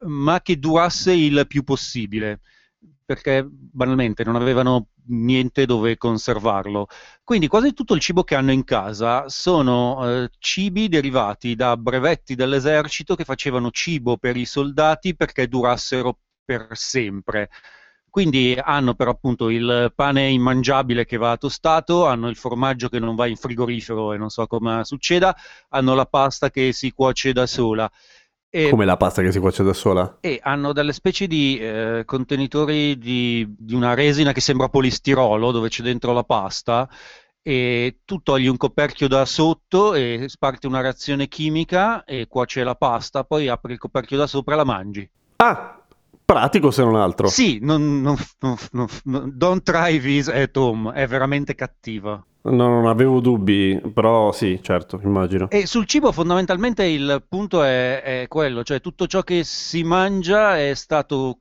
ma 0.00 0.42
che 0.42 0.58
durasse 0.58 1.12
il 1.14 1.46
più 1.48 1.64
possibile, 1.64 2.40
perché 3.06 3.46
banalmente 3.48 4.24
non 4.24 4.34
avevano 4.36 4.88
niente 5.06 5.64
dove 5.64 5.96
conservarlo. 5.96 6.88
Quindi 7.22 7.46
quasi 7.46 7.72
tutto 7.72 7.94
il 7.94 8.00
cibo 8.00 8.24
che 8.24 8.34
hanno 8.34 8.52
in 8.52 8.64
casa 8.64 9.28
sono 9.28 10.24
eh, 10.24 10.30
cibi 10.38 10.88
derivati 10.88 11.54
da 11.54 11.76
brevetti 11.76 12.34
dell'esercito 12.34 13.14
che 13.14 13.24
facevano 13.24 13.70
cibo 13.70 14.16
per 14.18 14.36
i 14.36 14.44
soldati 14.44 15.14
perché 15.14 15.46
durassero 15.48 16.18
per 16.44 16.68
sempre. 16.72 17.48
Quindi 18.16 18.58
hanno 18.58 18.94
però 18.94 19.10
appunto 19.10 19.50
il 19.50 19.92
pane 19.94 20.30
immangiabile 20.30 21.04
che 21.04 21.18
va 21.18 21.36
tostato, 21.36 22.06
hanno 22.06 22.28
il 22.28 22.36
formaggio 22.36 22.88
che 22.88 22.98
non 22.98 23.14
va 23.14 23.26
in 23.26 23.36
frigorifero 23.36 24.14
e 24.14 24.16
non 24.16 24.30
so 24.30 24.46
come 24.46 24.84
succeda, 24.84 25.36
hanno 25.68 25.94
la 25.94 26.06
pasta 26.06 26.48
che 26.48 26.72
si 26.72 26.92
cuoce 26.92 27.34
da 27.34 27.46
sola. 27.46 27.90
E, 28.48 28.70
Come 28.70 28.84
la 28.84 28.96
pasta 28.96 29.22
che 29.22 29.32
si 29.32 29.38
cuoce 29.38 29.62
da 29.62 29.72
sola? 29.72 30.18
e 30.20 30.40
hanno 30.42 30.72
delle 30.72 30.92
specie 30.92 31.26
di 31.26 31.58
eh, 31.58 32.02
contenitori 32.06 32.96
di, 32.96 33.46
di 33.58 33.74
una 33.74 33.92
resina 33.94 34.32
che 34.32 34.40
sembra 34.40 34.68
polistirolo, 34.68 35.50
dove 35.50 35.68
c'è 35.68 35.82
dentro 35.82 36.12
la 36.12 36.22
pasta, 36.22 36.88
e 37.42 37.98
tu 38.04 38.22
togli 38.22 38.46
un 38.46 38.56
coperchio 38.56 39.08
da 39.08 39.24
sotto 39.24 39.94
e 39.94 40.28
parte 40.38 40.66
una 40.66 40.80
reazione 40.80 41.28
chimica 41.28 42.04
e 42.04 42.26
cuoce 42.28 42.64
la 42.64 42.74
pasta, 42.76 43.24
poi 43.24 43.48
apri 43.48 43.72
il 43.74 43.78
coperchio 43.78 44.16
da 44.16 44.26
sopra 44.26 44.54
e 44.54 44.56
la 44.56 44.64
mangi. 44.64 45.10
Ah, 45.36 45.80
pratico 46.24 46.70
se 46.70 46.82
non 46.82 46.96
altro. 46.96 47.28
Sì, 47.28 47.58
non- 47.60 48.00
non- 48.00 48.16
non- 48.40 48.86
non- 49.04 49.32
don't 49.34 49.62
try 49.62 50.00
this 50.00 50.28
at 50.28 50.56
home, 50.56 50.92
è 50.92 51.06
veramente 51.06 51.54
cattiva. 51.54 52.24
No, 52.50 52.68
non 52.68 52.86
avevo 52.86 53.20
dubbi, 53.20 53.80
però 53.92 54.32
sì, 54.32 54.60
certo, 54.62 55.00
immagino. 55.02 55.50
E 55.50 55.66
sul 55.66 55.86
cibo 55.86 56.12
fondamentalmente 56.12 56.84
il 56.84 57.24
punto 57.28 57.62
è, 57.62 58.02
è 58.02 58.28
quello, 58.28 58.62
cioè 58.62 58.80
tutto 58.80 59.06
ciò 59.06 59.22
che 59.22 59.42
si 59.44 59.82
mangia 59.82 60.58
è 60.58 60.74
stato 60.74 61.36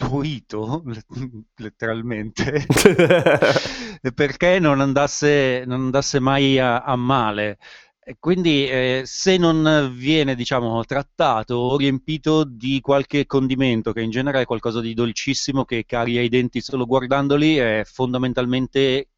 partorito, 0.00 0.82
letteralmente, 1.56 2.66
perché 4.14 4.58
non 4.58 4.80
andasse, 4.80 5.64
non 5.66 5.82
andasse 5.82 6.18
mai 6.20 6.58
a, 6.58 6.80
a 6.80 6.96
male. 6.96 7.58
E 8.02 8.16
quindi 8.18 8.66
eh, 8.66 9.02
se 9.04 9.36
non 9.36 9.92
viene, 9.94 10.34
diciamo, 10.34 10.82
trattato 10.84 11.54
o 11.54 11.76
riempito 11.76 12.44
di 12.44 12.80
qualche 12.80 13.26
condimento, 13.26 13.92
che 13.92 14.00
in 14.00 14.10
genere 14.10 14.40
è 14.40 14.44
qualcosa 14.46 14.80
di 14.80 14.94
dolcissimo 14.94 15.64
che 15.64 15.84
caria 15.84 16.22
i 16.22 16.28
denti 16.28 16.60
solo 16.60 16.86
guardandoli, 16.86 17.56
è 17.56 17.82
fondamentalmente 17.84 19.09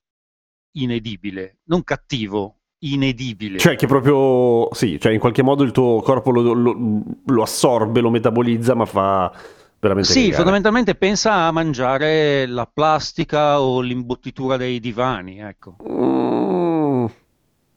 inedibile, 0.73 1.59
non 1.65 1.83
cattivo, 1.85 2.59
inedibile. 2.79 3.59
Cioè 3.59 3.77
che 3.77 3.87
proprio, 3.87 4.73
sì, 4.75 4.99
cioè 5.01 5.13
in 5.13 5.21
qualche 5.21 5.43
modo 5.43 5.63
il 5.63 5.71
tuo 5.73 6.01
corpo 6.03 6.31
lo, 6.31 6.53
lo, 6.53 6.77
lo 7.27 7.43
assorbe, 7.43 8.01
lo 8.01 8.11
metabolizza, 8.11 8.75
ma 8.75 8.85
fa 8.87 9.33
veramente 9.79 10.13
Sì, 10.13 10.31
cagare. 10.31 10.37
fondamentalmente 10.37 10.95
pensa 10.97 11.47
a 11.47 11.53
mangiare 11.53 12.47
la 12.47 12.67
plastica 12.67 13.61
o 13.61 13.81
l'imbottitura 13.81 14.57
dei 14.57 14.81
divani, 14.81 15.39
ecco. 15.41 15.77
Mm. 15.89 17.07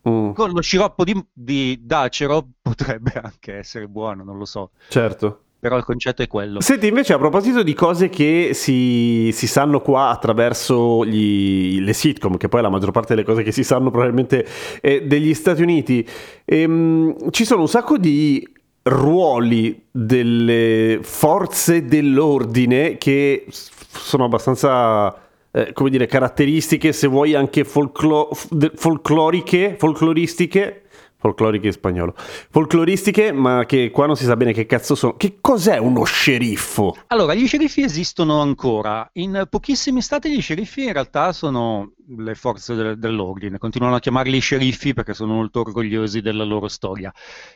Mm, 0.07 0.33
Con 0.33 0.51
lo 0.51 0.61
sciroppo 0.61 1.03
di, 1.03 1.13
di 1.31 1.79
dacero 1.81 2.47
potrebbe 2.61 3.13
anche 3.13 3.55
essere 3.57 3.87
buono, 3.87 4.23
non 4.23 4.37
lo 4.37 4.45
so, 4.45 4.71
certo. 4.87 5.44
Però 5.65 5.77
il 5.77 5.83
concetto 5.83 6.21
è 6.21 6.27
quello. 6.27 6.61
Senti, 6.61 6.85
invece, 6.85 7.13
a 7.13 7.17
proposito 7.17 7.63
di 7.63 7.73
cose 7.73 8.07
che 8.07 8.51
si, 8.53 9.31
si 9.33 9.47
sanno 9.47 9.81
qua 9.81 10.09
attraverso 10.09 11.03
gli- 11.03 11.79
le 11.81 11.91
sitcom, 11.91 12.37
che 12.37 12.47
poi 12.49 12.59
è 12.59 12.63
la 12.63 12.69
maggior 12.69 12.91
parte 12.91 13.15
delle 13.15 13.25
cose 13.25 13.41
che 13.41 13.51
si 13.51 13.63
sanno 13.63 13.89
probabilmente 13.89 14.45
eh, 14.79 15.07
degli 15.07 15.33
Stati 15.33 15.63
Uniti, 15.63 16.07
ehm, 16.45 17.31
ci 17.31 17.45
sono 17.45 17.61
un 17.61 17.67
sacco 17.67 17.97
di 17.97 18.47
ruoli 18.83 19.85
delle 19.89 20.99
forze 21.01 21.85
dell'ordine 21.85 22.99
che 22.99 23.47
sono 23.49 24.25
abbastanza, 24.25 25.15
eh, 25.49 25.73
come 25.73 25.89
dire, 25.89 26.05
caratteristiche, 26.05 26.93
se 26.93 27.07
vuoi 27.07 27.33
anche 27.33 27.63
folclo- 27.63 28.29
folcloriche, 28.75 29.77
folcloristiche. 29.79 30.84
Folcloriche 31.17 31.67
in 31.67 31.73
spagnolo. 31.73 32.13
Folcloristiche, 32.15 33.31
ma 33.31 33.65
che 33.65 33.89
qua 33.89 34.05
non 34.05 34.15
si 34.15 34.25
sa 34.25 34.35
bene 34.35 34.53
che 34.53 34.65
cazzo 34.65 34.95
sono. 34.95 35.15
Che 35.15 35.37
cos'è 35.41 35.77
uno 35.77 36.03
sceriffo? 36.03 36.95
Allora, 37.07 37.33
gli 37.33 37.47
sceriffi 37.47 37.81
esistono 37.81 38.41
ancora. 38.41 39.09
In 39.13 39.47
pochissimi 39.49 40.01
stati 40.01 40.29
gli 40.29 40.41
sceriffi 40.41 40.83
in 40.83 40.93
realtà 40.93 41.31
sono 41.33 41.93
le 42.17 42.35
forze 42.35 42.75
del- 42.75 42.99
dell'ordine, 42.99 43.57
continuano 43.57 43.95
a 43.95 43.99
chiamarli 43.99 44.37
sceriffi 44.39 44.93
perché 44.93 45.13
sono 45.15 45.33
molto 45.33 45.61
orgogliosi 45.61 46.21
della 46.21 46.43
loro 46.43 46.67
storia. 46.67 47.11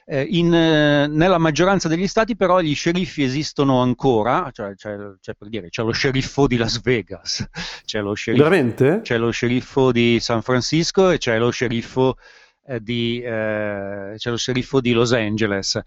Eh, 0.06 0.24
in, 0.24 0.52
eh, 0.52 1.08
nella 1.08 1.38
maggioranza 1.38 1.88
degli 1.88 2.08
stati 2.08 2.36
però 2.36 2.60
gli 2.62 2.74
sceriffi 2.74 3.22
esistono 3.22 3.82
ancora, 3.82 4.50
cioè, 4.52 4.74
c'è, 4.74 4.96
c'è 5.22 5.34
per 5.36 5.50
dire, 5.50 5.70
c'è 5.70 5.84
lo 5.84 5.92
sceriffo 5.92 6.48
di 6.48 6.58
Las 6.58 6.82
Vegas, 6.82 7.48
c'è 7.86 8.02
lo 8.02 8.14
sceriffo 8.14 8.44
Veramente? 8.44 9.02
c'è 9.04 9.18
lo 9.18 9.30
sceriffo 9.30 9.92
di 9.92 10.20
San 10.20 10.42
Francisco 10.42 11.12
e 11.12 11.20
c'è 11.20 11.38
lo 11.38 11.52
sceriffo 11.52 12.18
di, 12.78 13.22
eh, 13.22 14.14
c'è 14.16 14.30
lo 14.30 14.38
sceriffo 14.38 14.80
di 14.80 14.92
Los 14.92 15.14
Angeles. 15.14 15.82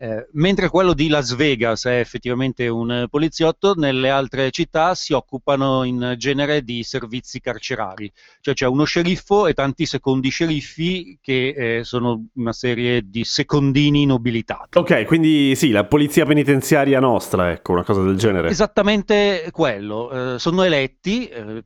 Eh, 0.00 0.28
mentre 0.34 0.68
quello 0.68 0.94
di 0.94 1.08
Las 1.08 1.34
Vegas 1.34 1.84
è 1.86 1.98
effettivamente 1.98 2.68
un 2.68 2.92
eh, 2.92 3.08
poliziotto, 3.08 3.74
nelle 3.74 4.10
altre 4.10 4.52
città 4.52 4.94
si 4.94 5.12
occupano 5.12 5.82
in 5.82 6.14
genere 6.16 6.62
di 6.62 6.84
servizi 6.84 7.40
carcerari, 7.40 8.08
cioè 8.40 8.54
c'è 8.54 8.66
uno 8.66 8.84
sceriffo 8.84 9.48
e 9.48 9.54
tanti 9.54 9.86
secondi 9.86 10.28
sceriffi 10.28 11.18
che 11.20 11.48
eh, 11.78 11.82
sono 11.82 12.26
una 12.34 12.52
serie 12.52 13.08
di 13.10 13.24
secondini 13.24 14.06
nobilitati. 14.06 14.78
Ok, 14.78 15.04
quindi 15.04 15.56
sì, 15.56 15.70
la 15.70 15.84
polizia 15.84 16.24
penitenziaria 16.24 17.00
nostra, 17.00 17.50
ecco, 17.50 17.72
una 17.72 17.82
cosa 17.82 18.02
del 18.02 18.16
genere. 18.16 18.50
Esattamente 18.50 19.48
quello, 19.50 20.34
eh, 20.34 20.38
sono 20.38 20.62
eletti, 20.62 21.26
eh, 21.26 21.64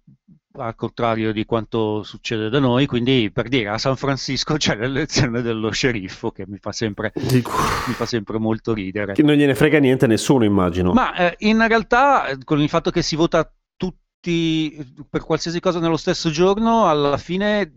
al 0.54 0.74
contrario 0.74 1.32
di 1.32 1.44
quanto 1.44 2.02
succede 2.02 2.48
da 2.48 2.58
noi, 2.58 2.86
quindi 2.86 3.30
per 3.32 3.48
dire 3.48 3.70
a 3.70 3.78
San 3.78 3.96
Francisco 3.96 4.54
c'è 4.58 4.76
l'elezione 4.76 5.42
dello 5.42 5.70
sceriffo 5.70 6.30
che 6.30 6.44
mi 6.46 6.58
fa 6.58 6.72
sempre, 6.72 7.12
mi 7.14 7.94
fa 7.94 8.06
sempre 8.06 8.38
molto 8.38 8.72
ridere. 8.74 9.14
Che 9.14 9.22
non 9.22 9.34
gliene 9.34 9.54
frega 9.54 9.78
niente 9.78 10.04
a 10.04 10.08
nessuno, 10.08 10.44
immagino. 10.44 10.92
Ma 10.92 11.14
eh, 11.14 11.36
in 11.40 11.66
realtà 11.66 12.36
con 12.44 12.60
il 12.60 12.68
fatto 12.68 12.90
che 12.90 13.02
si 13.02 13.16
vota 13.16 13.50
tutti 13.76 15.04
per 15.08 15.24
qualsiasi 15.24 15.60
cosa 15.60 15.78
nello 15.80 15.96
stesso 15.96 16.30
giorno, 16.30 16.86
alla 16.86 17.16
fine 17.16 17.72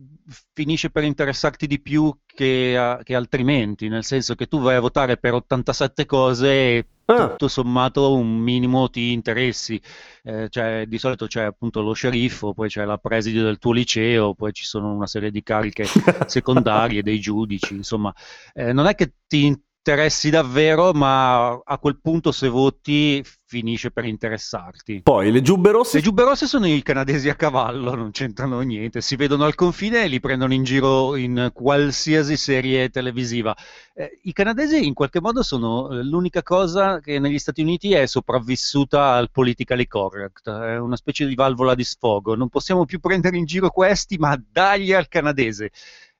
finisce 0.53 0.89
per 0.89 1.03
interessarti 1.03 1.67
di 1.67 1.79
più 1.79 2.15
che, 2.25 2.75
a- 2.77 2.99
che 3.03 3.15
altrimenti, 3.15 3.87
nel 3.87 4.03
senso 4.03 4.35
che 4.35 4.47
tu 4.47 4.59
vai 4.59 4.75
a 4.75 4.79
votare 4.79 5.17
per 5.17 5.33
87 5.33 6.05
cose 6.05 6.47
e 6.49 6.85
Ah. 7.07 7.29
tutto 7.29 7.47
sommato 7.47 8.15
un 8.15 8.37
minimo 8.37 8.89
ti 8.89 9.11
interessi. 9.11 9.79
Eh, 10.23 10.47
cioè, 10.49 10.85
di 10.87 10.97
solito 10.97 11.27
c'è 11.27 11.43
appunto 11.43 11.81
lo 11.81 11.93
sceriffo, 11.93 12.53
poi 12.53 12.67
c'è 12.67 12.83
la 12.83 12.97
preside 12.97 13.43
del 13.43 13.59
tuo 13.59 13.73
liceo, 13.73 14.33
poi 14.33 14.51
ci 14.53 14.63
sono 14.65 14.91
una 14.91 15.05
serie 15.05 15.29
di 15.29 15.43
cariche 15.43 15.85
secondarie, 16.25 17.03
dei 17.03 17.19
giudici, 17.19 17.75
insomma, 17.75 18.13
eh, 18.53 18.73
non 18.73 18.87
è 18.87 18.95
che 18.95 19.13
ti 19.27 19.45
interessi 19.85 20.31
davvero, 20.31 20.93
ma 20.93 21.61
a 21.63 21.77
quel 21.77 21.99
punto 22.01 22.31
se 22.31 22.49
voti 22.49 23.23
finisce 23.45 23.91
per 23.91 24.05
interessarti. 24.05 25.01
Poi 25.03 25.31
le 25.31 25.43
giubbe 25.43 25.69
rosse. 25.69 25.97
Le 25.97 26.03
giubbe 26.03 26.23
rosse 26.23 26.47
sono 26.47 26.65
i 26.65 26.81
canadesi 26.81 27.29
a 27.29 27.35
cavallo, 27.35 27.93
non 27.93 28.09
c'entrano 28.09 28.59
niente, 28.61 28.99
si 29.01 29.15
vedono 29.15 29.45
al 29.45 29.53
confine 29.53 30.03
e 30.03 30.07
li 30.07 30.19
prendono 30.19 30.53
in 30.55 30.63
giro 30.63 31.15
in 31.15 31.51
qualsiasi 31.53 32.35
serie 32.35 32.89
televisiva. 32.89 33.55
Eh, 33.93 34.19
I 34.23 34.33
canadesi 34.33 34.83
in 34.83 34.95
qualche 34.95 35.21
modo 35.21 35.43
sono 35.43 35.91
eh, 35.91 36.03
l'unica 36.03 36.41
cosa 36.41 36.99
che 36.99 37.19
negli 37.19 37.37
Stati 37.37 37.61
Uniti 37.61 37.93
è 37.93 38.07
sopravvissuta 38.07 39.11
al 39.11 39.29
politically 39.29 39.85
correct, 39.85 40.49
è 40.49 40.79
una 40.79 40.95
specie 40.95 41.27
di 41.27 41.35
valvola 41.35 41.75
di 41.75 41.83
sfogo, 41.83 42.35
non 42.35 42.49
possiamo 42.49 42.85
più 42.85 42.99
prendere 42.99 43.37
in 43.37 43.45
giro 43.45 43.69
questi, 43.69 44.17
ma 44.17 44.35
dagli 44.51 44.93
al 44.93 45.07
canadese. 45.07 45.69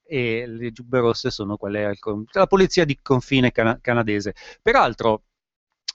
E 0.08 0.46
le 0.48 0.72
giubbe 0.72 1.00
rosse 1.00 1.32
sono 1.32 1.58
quelle 1.58 1.86
al 1.86 2.00
con- 2.00 2.26
la 2.34 2.48
polizia 2.48 2.86
di 2.86 3.00
confine 3.02 3.52
cana- 3.52 3.80
canadese. 3.82 4.34
Peraltro, 4.62 5.24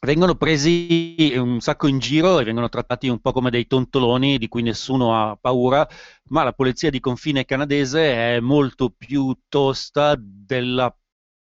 vengono 0.02 0.34
presi 0.36 1.32
un 1.36 1.60
sacco 1.60 1.86
in 1.86 1.98
giro 1.98 2.38
e 2.40 2.44
vengono 2.44 2.68
trattati 2.68 3.08
un 3.08 3.20
po' 3.20 3.32
come 3.32 3.50
dei 3.50 3.66
tontoloni 3.66 4.38
di 4.38 4.48
cui 4.48 4.62
nessuno 4.62 5.14
ha 5.14 5.36
paura, 5.40 5.86
ma 6.30 6.42
la 6.44 6.52
polizia 6.52 6.90
di 6.90 7.00
confine 7.00 7.44
canadese 7.44 8.36
è 8.36 8.40
molto 8.40 8.90
più 8.90 9.36
tosta 9.48 10.16
della 10.18 10.94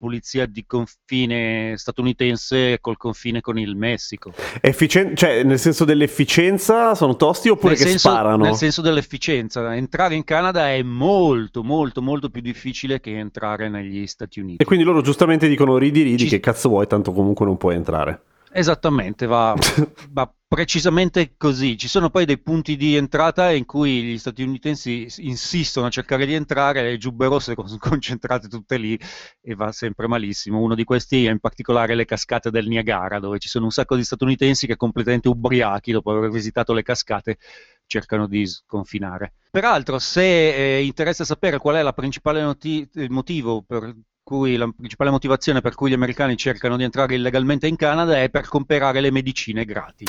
polizia 0.06 0.46
di 0.46 0.64
confine 0.68 1.74
statunitense 1.78 2.78
col 2.80 2.96
confine 2.96 3.42
con 3.42 3.58
il 3.58 3.76
Messico. 3.76 4.32
Efficien- 4.62 5.16
cioè, 5.16 5.42
nel 5.44 5.58
senso 5.58 5.84
dell'efficienza 5.84 6.94
sono 6.94 7.16
tosti 7.16 7.50
oppure 7.50 7.74
Nel 7.74 7.82
che 7.82 7.90
senso, 7.90 8.10
sparano? 8.10 8.44
nel 8.44 8.56
senso 8.56 8.82
dell'efficienza, 8.82 9.76
entrare 9.76 10.14
in 10.14 10.24
Canada 10.24 10.70
è 10.70 10.84
molto, 10.84 11.64
molto, 11.64 12.04
molto 12.04 12.30
più 12.30 12.42
difficile 12.42 13.00
che 13.00 13.18
entrare 13.18 13.68
negli 13.68 14.06
Stati 14.06 14.40
Uniti. 14.40 14.62
E 14.62 14.66
quindi 14.66 14.86
loro 14.86 15.02
giustamente 15.02 15.48
dicono 15.48 15.78
ridi 15.78 16.04
ridi 16.04 16.20
Ci- 16.20 16.28
che 16.30 16.40
cazzo 16.40 16.70
vuoi, 16.70 16.86
tanto 16.86 17.12
comunque 17.12 17.46
non 17.48 17.58
puoi 17.58 17.74
entrare. 17.76 18.22
Esattamente, 18.58 19.26
va, 19.26 19.54
va 20.12 20.34
precisamente 20.48 21.36
così. 21.36 21.78
Ci 21.78 21.90
sono 21.90 22.10
poi 22.10 22.24
dei 22.24 22.40
punti 22.40 22.78
di 22.78 22.96
entrata 22.96 23.52
in 23.52 23.66
cui 23.66 24.02
gli 24.02 24.18
statunitensi 24.18 25.08
insistono 25.18 25.88
a 25.88 25.90
cercare 25.90 26.26
di 26.26 26.36
entrare, 26.36 26.82
le 26.82 26.98
giubbe 26.98 27.28
rosse 27.28 27.54
con- 27.54 27.68
concentrate 27.78 28.48
tutte 28.48 28.78
lì 28.78 28.98
e 29.42 29.56
va 29.56 29.74
sempre 29.74 30.08
malissimo. 30.08 30.62
Uno 30.62 30.74
di 30.74 30.86
questi 30.86 31.26
è 31.26 31.32
in 31.32 31.40
particolare 31.40 31.96
le 31.96 32.06
cascate 32.06 32.50
del 32.50 32.70
Niagara, 32.70 33.20
dove 33.20 33.40
ci 33.40 33.50
sono 33.50 33.66
un 33.66 33.72
sacco 33.72 33.98
di 33.98 34.06
statunitensi 34.06 34.68
che 34.68 34.78
completamente 34.78 35.28
ubriachi 35.28 35.92
dopo 35.92 36.12
aver 36.12 36.30
visitato 36.30 36.72
le 36.72 36.84
cascate 36.84 37.38
cercano 37.86 38.26
di 38.26 38.46
sconfinare. 38.48 39.34
Peraltro, 39.52 40.00
se 40.00 40.78
eh, 40.78 40.86
interessa 40.86 41.26
sapere 41.26 41.58
qual 41.58 41.76
è 41.76 41.82
la 41.82 41.92
principale 41.92 42.42
noti- 42.42 42.90
il 42.94 43.12
motivo 43.12 43.64
per 43.64 43.94
cui 44.26 44.58
la 44.58 44.68
principale 44.76 45.12
motivazione 45.12 45.62
per 45.62 45.76
cui 45.76 45.92
gli 45.92 45.94
americani 45.94 46.36
cercano 46.36 46.76
di 46.76 46.84
entrare 46.84 47.14
illegalmente 47.14 47.68
in 47.68 47.76
Canada 47.76 48.20
è 48.20 48.30
per 48.30 48.48
comprare 48.48 49.00
le 49.00 49.12
medicine 49.12 49.64
gratis. 49.64 50.08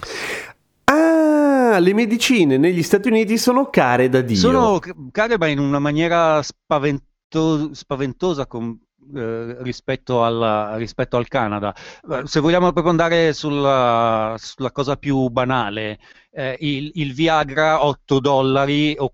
Ah, 0.85 1.79
le 1.79 1.93
medicine 1.93 2.57
negli 2.57 2.83
Stati 2.83 3.09
Uniti 3.09 3.37
sono 3.37 3.69
care 3.69 4.09
da 4.09 4.23
Dio. 4.23 4.37
Sono 4.37 4.81
care, 5.13 5.37
ma 5.37 5.47
in 5.49 5.59
una 5.59 5.79
maniera 5.79 6.43
spavento- 6.43 7.75
spaventosa 7.75 8.47
con- 8.47 8.79
eh, 9.15 9.57
rispetto, 9.63 10.25
alla- 10.25 10.77
rispetto 10.77 11.19
al 11.19 11.29
Canada. 11.29 11.75
Se 12.25 12.41
vogliamo 12.41 12.73
proprio 12.73 12.91
andare 12.91 13.35
sulla, 13.35 14.35
sulla 14.39 14.73
cosa 14.73 14.97
più 14.97 15.29
banale, 15.29 15.99
eh, 16.31 16.57
il, 16.61 16.91
il 16.95 17.13
Viagra 17.13 17.85
8 17.85 18.19
dollari 18.19 18.95
o 18.99 19.11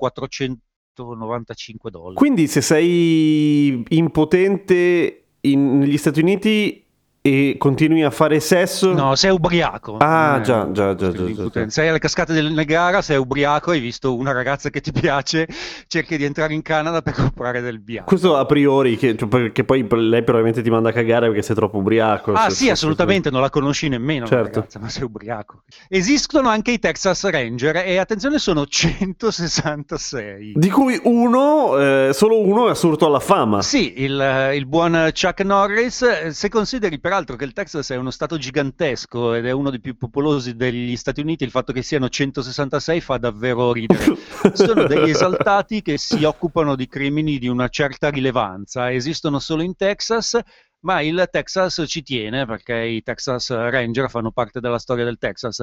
495 0.94 1.90
dollari. 1.90 2.14
Quindi 2.14 2.46
se 2.46 2.60
sei 2.60 3.82
impotente 3.88 5.24
in- 5.40 5.78
negli 5.78 5.96
Stati 5.98 6.20
Uniti 6.20 6.81
e 7.24 7.54
continui 7.56 8.02
a 8.02 8.10
fare 8.10 8.40
sesso. 8.40 8.92
No, 8.92 9.14
sei 9.14 9.30
ubriaco. 9.30 9.96
Ah, 9.98 10.38
Eh, 10.38 10.42
già, 10.42 10.68
già, 10.72 10.94
già, 10.96 11.12
sei 11.12 11.34
già. 11.52 11.68
Sei 11.70 11.88
alle 11.88 12.00
cascate 12.00 12.32
del 12.32 12.50
Niagara, 12.52 13.00
sei 13.00 13.16
ubriaco, 13.16 13.70
hai 13.70 13.78
visto 13.78 14.16
una 14.16 14.32
ragazza 14.32 14.70
che 14.70 14.80
ti 14.80 14.90
piace, 14.90 15.46
cerchi 15.86 16.16
di 16.16 16.24
entrare 16.24 16.52
in 16.52 16.62
Canada 16.62 17.00
per 17.00 17.14
comprare 17.14 17.60
del 17.60 17.80
bianco. 17.80 18.08
Questo 18.08 18.36
a 18.36 18.44
priori, 18.44 18.96
che, 18.96 19.14
cioè, 19.16 19.28
perché 19.28 19.62
poi 19.62 19.86
lei 19.88 20.24
probabilmente 20.24 20.62
ti 20.62 20.70
manda 20.70 20.88
a 20.88 20.92
cagare 20.92 21.28
perché 21.28 21.42
sei 21.42 21.54
troppo 21.54 21.78
ubriaco. 21.78 22.32
Ah 22.32 22.48
se- 22.50 22.56
sì, 22.56 22.64
se- 22.64 22.70
assolutamente, 22.72 23.30
non 23.30 23.40
la 23.40 23.50
conosci 23.50 23.88
nemmeno, 23.88 24.26
Certo. 24.26 24.58
ragazza, 24.58 24.80
ma 24.80 24.88
sei 24.88 25.04
ubriaco. 25.04 25.62
Esistono 25.88 26.48
anche 26.48 26.72
i 26.72 26.80
Texas 26.80 27.24
Ranger 27.30 27.76
e 27.76 27.98
attenzione 27.98 28.38
sono 28.38 28.66
166. 28.66 30.54
Di 30.56 30.70
cui 30.70 30.98
uno, 31.04 31.78
eh, 31.78 32.10
solo 32.12 32.40
uno 32.40 32.66
è 32.66 32.70
assurdo 32.70 33.06
alla 33.06 33.20
fama. 33.20 33.62
Sì, 33.62 34.02
il, 34.02 34.50
il 34.54 34.66
buon 34.66 35.10
Chuck 35.12 35.40
Norris, 35.44 36.02
eh, 36.02 36.32
se 36.32 36.48
consideri 36.48 36.98
peraltro 37.12 37.36
che 37.36 37.44
il 37.44 37.52
Texas 37.52 37.90
è 37.90 37.96
uno 37.96 38.10
stato 38.10 38.38
gigantesco 38.38 39.34
ed 39.34 39.44
è 39.44 39.50
uno 39.50 39.68
dei 39.68 39.80
più 39.80 39.98
popolosi 39.98 40.56
degli 40.56 40.96
Stati 40.96 41.20
Uniti, 41.20 41.44
il 41.44 41.50
fatto 41.50 41.70
che 41.70 41.82
siano 41.82 42.08
166 42.08 43.02
fa 43.02 43.18
davvero 43.18 43.70
ridere. 43.70 44.16
Sono 44.54 44.86
degli 44.86 45.10
esaltati 45.10 45.82
che 45.82 45.98
si 45.98 46.24
occupano 46.24 46.74
di 46.74 46.88
crimini 46.88 47.38
di 47.38 47.48
una 47.48 47.68
certa 47.68 48.08
rilevanza, 48.08 48.90
esistono 48.90 49.40
solo 49.40 49.60
in 49.60 49.76
Texas, 49.76 50.38
ma 50.86 51.02
il 51.02 51.28
Texas 51.30 51.84
ci 51.86 52.02
tiene 52.02 52.46
perché 52.46 52.78
i 52.78 53.02
Texas 53.02 53.50
Ranger 53.50 54.08
fanno 54.08 54.32
parte 54.32 54.60
della 54.60 54.78
storia 54.78 55.04
del 55.04 55.18
Texas. 55.18 55.62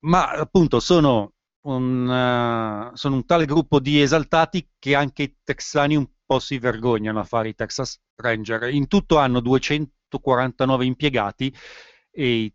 Ma 0.00 0.32
appunto 0.32 0.80
sono 0.80 1.32
un, 1.62 2.10
eh, 2.10 2.90
sono 2.94 3.14
un 3.14 3.24
tale 3.24 3.46
gruppo 3.46 3.80
di 3.80 4.02
esaltati 4.02 4.68
che 4.78 4.94
anche 4.94 5.22
i 5.22 5.36
texani 5.42 5.96
un 5.96 6.06
po' 6.26 6.40
si 6.40 6.58
vergognano 6.58 7.20
a 7.20 7.24
fare 7.24 7.48
i 7.48 7.54
Texas 7.54 7.98
Ranger. 8.16 8.68
In 8.68 8.86
tutto 8.86 9.16
hanno 9.16 9.40
249 10.18 10.84
impiegati 10.84 11.54
e 12.10 12.34
i, 12.42 12.54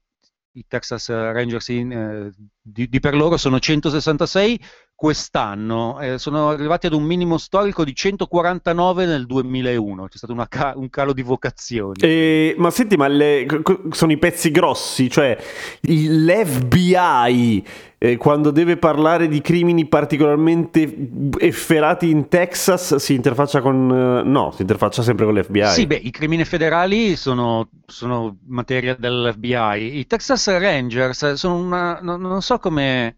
i 0.53 0.65
Texas 0.67 1.09
Rangers 1.09 1.67
in, 1.69 1.91
eh, 1.91 2.31
di, 2.61 2.87
di 2.87 2.99
per 2.99 3.15
loro 3.15 3.37
sono 3.37 3.59
166 3.59 4.61
quest'anno, 4.97 5.99
eh, 6.01 6.17
sono 6.17 6.49
arrivati 6.49 6.87
ad 6.87 6.93
un 6.93 7.03
minimo 7.03 7.37
storico 7.37 7.83
di 7.83 7.93
149 7.93 9.05
nel 9.05 9.27
2001, 9.27 10.07
c'è 10.07 10.17
stato 10.17 10.33
ca- 10.49 10.73
un 10.75 10.89
calo 10.89 11.13
di 11.13 11.21
vocazioni. 11.21 11.99
E- 12.01 12.55
ma 12.57 12.71
senti, 12.71 12.97
ma 12.97 13.07
le- 13.07 13.45
sono 13.91 14.11
i 14.11 14.17
pezzi 14.17 14.49
grossi, 14.49 15.07
cioè 15.07 15.37
l'FBI 15.81 17.63
eh, 17.99 18.17
quando 18.17 18.49
deve 18.49 18.77
parlare 18.77 19.27
di 19.27 19.39
crimini 19.39 19.85
particolarmente 19.87 20.91
efferati 21.37 22.09
in 22.09 22.27
Texas 22.27 22.95
si 22.95 23.13
interfaccia 23.13 23.61
con... 23.61 24.21
eh, 24.25 24.27
no, 24.27 24.49
si 24.51 24.61
interfaccia 24.61 25.03
sempre 25.03 25.25
con 25.25 25.35
l'FBI. 25.35 25.65
Sì, 25.67 25.85
beh, 25.85 25.95
i 25.95 26.09
crimini 26.09 26.43
federali 26.43 27.15
sono, 27.15 27.69
sono 27.85 28.37
materia 28.47 28.95
dell'FBI. 28.97 29.99
I 29.99 30.07
Texas 30.07 30.47
Rangers 30.57 31.33
sono 31.33 31.55
una, 31.55 31.99
non, 32.01 32.19
non 32.19 32.41
so 32.41 32.57
come, 32.57 33.15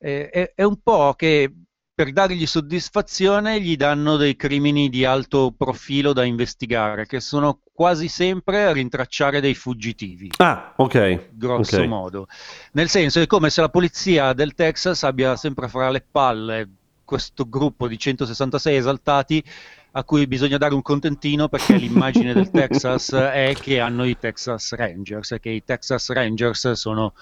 eh, 0.00 0.30
è, 0.30 0.52
è 0.54 0.62
un 0.62 0.80
po' 0.82 1.14
che 1.14 1.52
per 2.00 2.12
dargli 2.12 2.46
soddisfazione 2.46 3.60
gli 3.60 3.76
danno 3.76 4.16
dei 4.16 4.34
crimini 4.34 4.88
di 4.88 5.04
alto 5.04 5.52
profilo 5.54 6.14
da 6.14 6.24
investigare, 6.24 7.04
che 7.04 7.20
sono 7.20 7.60
quasi 7.74 8.08
sempre 8.08 8.64
a 8.64 8.72
rintracciare 8.72 9.40
dei 9.40 9.54
fuggitivi 9.54 10.30
Ah, 10.38 10.72
ok. 10.76 11.28
grosso 11.32 11.80
ok. 11.80 11.86
modo. 11.86 12.26
Nel 12.72 12.88
senso 12.88 13.20
è 13.20 13.26
come 13.26 13.50
se 13.50 13.60
la 13.60 13.68
polizia 13.68 14.32
del 14.32 14.54
Texas 14.54 15.02
abbia 15.02 15.36
sempre 15.36 15.68
fra 15.68 15.90
le 15.90 16.02
palle 16.10 16.68
questo 17.04 17.46
gruppo 17.48 17.86
di 17.86 17.98
166 17.98 18.76
esaltati 18.76 19.44
a 19.92 20.04
cui 20.04 20.26
bisogna 20.26 20.56
dare 20.56 20.72
un 20.72 20.82
contentino 20.82 21.48
perché 21.48 21.74
l'immagine 21.76 22.32
del 22.32 22.50
Texas 22.50 23.12
è 23.12 23.54
che 23.60 23.78
hanno 23.80 24.04
i 24.04 24.16
Texas 24.18 24.72
Rangers 24.72 25.32
e 25.32 25.40
che 25.40 25.50
i 25.50 25.64
Texas 25.64 26.10
Rangers 26.12 26.70
sono 26.72 27.12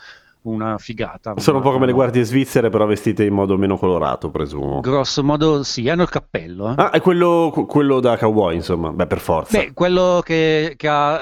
una 0.48 0.78
figata. 0.78 1.34
Sono 1.38 1.58
un 1.58 1.62
po' 1.62 1.72
come 1.72 1.86
le 1.86 1.92
guardie 1.92 2.22
svizzere, 2.24 2.68
però 2.70 2.86
vestite 2.86 3.24
in 3.24 3.34
modo 3.34 3.56
meno 3.56 3.76
colorato, 3.76 4.30
presumo. 4.30 4.80
Grosso 4.80 5.22
modo 5.22 5.62
sì, 5.62 5.88
hanno 5.88 6.02
il 6.02 6.08
cappello. 6.08 6.70
eh. 6.70 6.74
Ah, 6.76 6.90
è 6.90 7.00
quello, 7.00 7.52
quello 7.68 8.00
da 8.00 8.16
cowboy, 8.16 8.54
insomma. 8.54 8.90
Beh, 8.92 9.06
per 9.06 9.20
forza. 9.20 9.58
Beh, 9.58 9.72
quello 9.72 10.20
che, 10.24 10.74
che 10.76 10.88
ha 10.88 11.20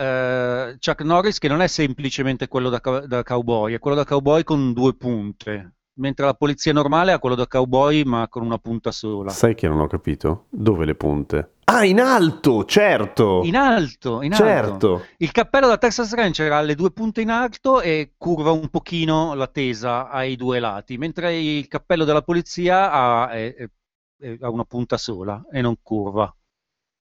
eh, 0.68 0.78
Chuck 0.78 1.02
Norris, 1.02 1.38
che 1.38 1.48
non 1.48 1.60
è 1.60 1.66
semplicemente 1.66 2.48
quello 2.48 2.68
da, 2.70 2.80
da 3.06 3.22
cowboy, 3.22 3.74
è 3.74 3.78
quello 3.78 3.96
da 3.96 4.04
cowboy 4.04 4.42
con 4.44 4.72
due 4.72 4.94
punte, 4.94 5.74
mentre 5.98 6.26
la 6.26 6.34
polizia 6.34 6.72
normale 6.72 7.12
ha 7.12 7.18
quello 7.18 7.34
da 7.36 7.46
cowboy 7.46 8.02
ma 8.04 8.26
con 8.28 8.42
una 8.42 8.58
punta 8.58 8.90
sola. 8.92 9.30
Sai 9.30 9.54
che 9.54 9.66
non 9.68 9.80
ho 9.80 9.86
capito? 9.86 10.44
Dove 10.50 10.84
le 10.84 10.94
punte? 10.94 11.50
Ah, 11.78 11.84
in 11.84 12.00
alto, 12.00 12.64
certo. 12.64 13.42
In 13.44 13.54
alto, 13.56 14.22
in 14.22 14.32
alto. 14.32 14.44
certo. 14.44 15.04
Il 15.18 15.30
cappello 15.30 15.66
da 15.66 15.76
Texas 15.76 16.14
Ranger 16.14 16.50
ha 16.52 16.60
le 16.62 16.74
due 16.74 16.90
punte 16.90 17.20
in 17.20 17.28
alto 17.30 17.80
e 17.82 18.12
curva 18.16 18.50
un 18.50 18.68
pochino 18.68 19.34
la 19.34 19.46
tesa 19.46 20.08
ai 20.08 20.36
due 20.36 20.58
lati, 20.58 20.96
mentre 20.96 21.36
il 21.36 21.68
cappello 21.68 22.04
della 22.04 22.22
polizia 22.22 22.90
ha, 22.90 23.28
è- 23.30 23.54
è- 23.54 24.36
ha 24.40 24.48
una 24.48 24.64
punta 24.64 24.96
sola 24.96 25.44
e 25.52 25.60
non 25.60 25.76
curva. 25.82 26.34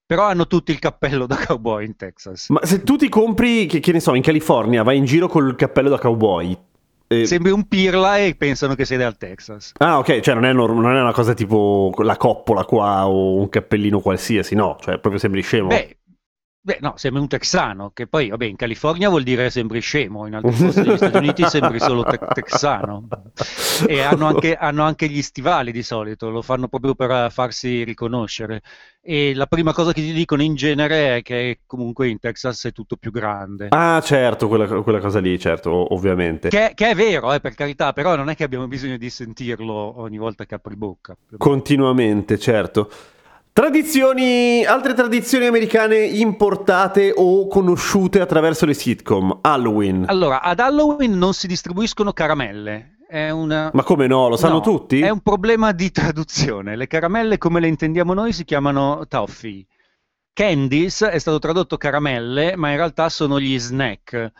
Però 0.07 0.23
hanno 0.25 0.45
tutti 0.45 0.71
il 0.71 0.79
cappello 0.79 1.25
da 1.25 1.37
cowboy 1.37 1.85
in 1.85 1.95
Texas. 1.95 2.49
Ma 2.49 2.59
se 2.63 2.83
tu 2.83 2.95
ti 2.97 3.09
compri, 3.09 3.65
che, 3.67 3.79
che 3.79 3.91
ne 3.91 3.99
so, 3.99 4.13
in 4.13 4.21
California, 4.21 4.83
vai 4.83 4.97
in 4.97 5.05
giro 5.05 5.27
col 5.27 5.55
cappello 5.55 5.89
da 5.89 5.97
cowboy. 5.97 6.55
Eh, 7.07 7.25
Sembri 7.25 7.51
un 7.51 7.67
pirla 7.67 8.17
e 8.17 8.35
pensano 8.35 8.75
che 8.75 8.85
sei 8.85 8.97
dal 8.97 9.17
Texas. 9.17 9.71
Ah, 9.77 9.99
ok, 9.99 10.19
cioè 10.19 10.33
non 10.33 10.45
è, 10.45 10.53
norm- 10.53 10.79
non 10.79 10.95
è 10.95 11.01
una 11.01 11.13
cosa 11.13 11.33
tipo 11.33 11.93
la 11.97 12.17
coppola 12.17 12.63
qua 12.65 13.07
o 13.07 13.35
un 13.35 13.49
cappellino 13.49 13.99
qualsiasi, 13.99 14.55
no, 14.55 14.77
cioè 14.79 14.97
proprio 14.97 15.17
sembri 15.17 15.41
scemo. 15.41 15.67
Beh, 15.67 15.97
beh, 16.65 16.79
no, 16.81 16.93
sembri 16.97 17.21
un 17.21 17.27
texano, 17.27 17.91
che 17.93 18.07
poi, 18.07 18.29
vabbè, 18.29 18.45
in 18.45 18.55
California 18.55 19.07
vuol 19.07 19.21
dire 19.21 19.51
sembri 19.51 19.81
scemo, 19.81 20.25
in 20.25 20.33
altri 20.33 20.51
posti 20.65 20.81
degli 20.81 20.97
Stati 20.97 21.17
Uniti 21.17 21.45
sembri 21.45 21.79
solo 21.79 22.03
te- 22.03 22.19
texano. 22.33 23.07
E 23.87 23.99
hanno 24.01 24.25
anche, 24.25 24.55
hanno 24.55 24.83
anche 24.83 25.09
gli 25.09 25.21
stivali 25.21 25.73
di 25.73 25.83
solito, 25.83 26.29
lo 26.29 26.41
fanno 26.41 26.69
proprio 26.69 26.95
per 26.95 27.11
eh, 27.11 27.29
farsi 27.29 27.83
riconoscere. 27.83 28.61
E 29.01 29.35
la 29.35 29.47
prima 29.47 29.73
cosa 29.73 29.91
che 29.91 30.01
ti 30.01 30.13
dicono 30.13 30.41
in 30.43 30.55
genere 30.55 31.17
è 31.17 31.21
che 31.21 31.59
comunque 31.65 32.07
in 32.07 32.17
Texas 32.17 32.65
è 32.65 32.71
tutto 32.71 32.95
più 32.95 33.11
grande. 33.11 33.67
Ah, 33.71 34.01
certo, 34.01 34.47
quella, 34.47 34.65
quella 34.81 34.99
cosa 34.99 35.19
lì, 35.19 35.37
certo, 35.37 35.71
ov- 35.71 35.91
ovviamente. 35.91 36.47
Che, 36.47 36.71
che 36.73 36.89
è 36.89 36.95
vero, 36.95 37.33
eh, 37.33 37.41
per 37.41 37.53
carità, 37.53 37.91
però 37.91 38.15
non 38.15 38.29
è 38.29 38.35
che 38.35 38.45
abbiamo 38.45 38.67
bisogno 38.67 38.95
di 38.95 39.09
sentirlo 39.09 39.99
ogni 39.99 40.17
volta 40.17 40.45
che 40.45 40.55
apri 40.55 40.77
bocca. 40.77 41.15
Continuamente, 41.37 42.39
certo. 42.39 42.89
Tradizioni, 43.57 44.65
altre 44.65 44.93
tradizioni 44.93 45.45
americane 45.45 45.99
importate 45.99 47.13
o 47.15 47.47
conosciute 47.47 48.19
attraverso 48.19 48.65
le 48.65 48.73
sitcom. 48.73 49.37
Halloween. 49.39 50.03
Allora, 50.09 50.41
ad 50.41 50.59
Halloween 50.59 51.17
non 51.17 51.33
si 51.33 51.47
distribuiscono 51.47 52.11
caramelle. 52.11 52.97
È 53.07 53.29
una... 53.29 53.69
Ma 53.71 53.83
come 53.83 54.07
no, 54.07 54.27
lo 54.27 54.35
sanno 54.35 54.55
No, 54.55 54.59
tutti? 54.59 54.99
È 54.99 55.07
un 55.07 55.21
problema 55.21 55.71
di 55.71 55.89
traduzione. 55.89 56.75
Le 56.75 56.85
caramelle, 56.87 57.37
come 57.37 57.61
le 57.61 57.69
intendiamo 57.69 58.13
noi, 58.13 58.33
si 58.33 58.43
chiamano 58.43 59.05
toffee. 59.07 59.65
Candies 60.33 61.03
è 61.03 61.17
stato 61.17 61.39
tradotto 61.39 61.77
caramelle, 61.77 62.57
ma 62.57 62.71
in 62.71 62.75
realtà 62.75 63.07
sono 63.07 63.39
gli 63.39 63.57
snack. 63.57 64.33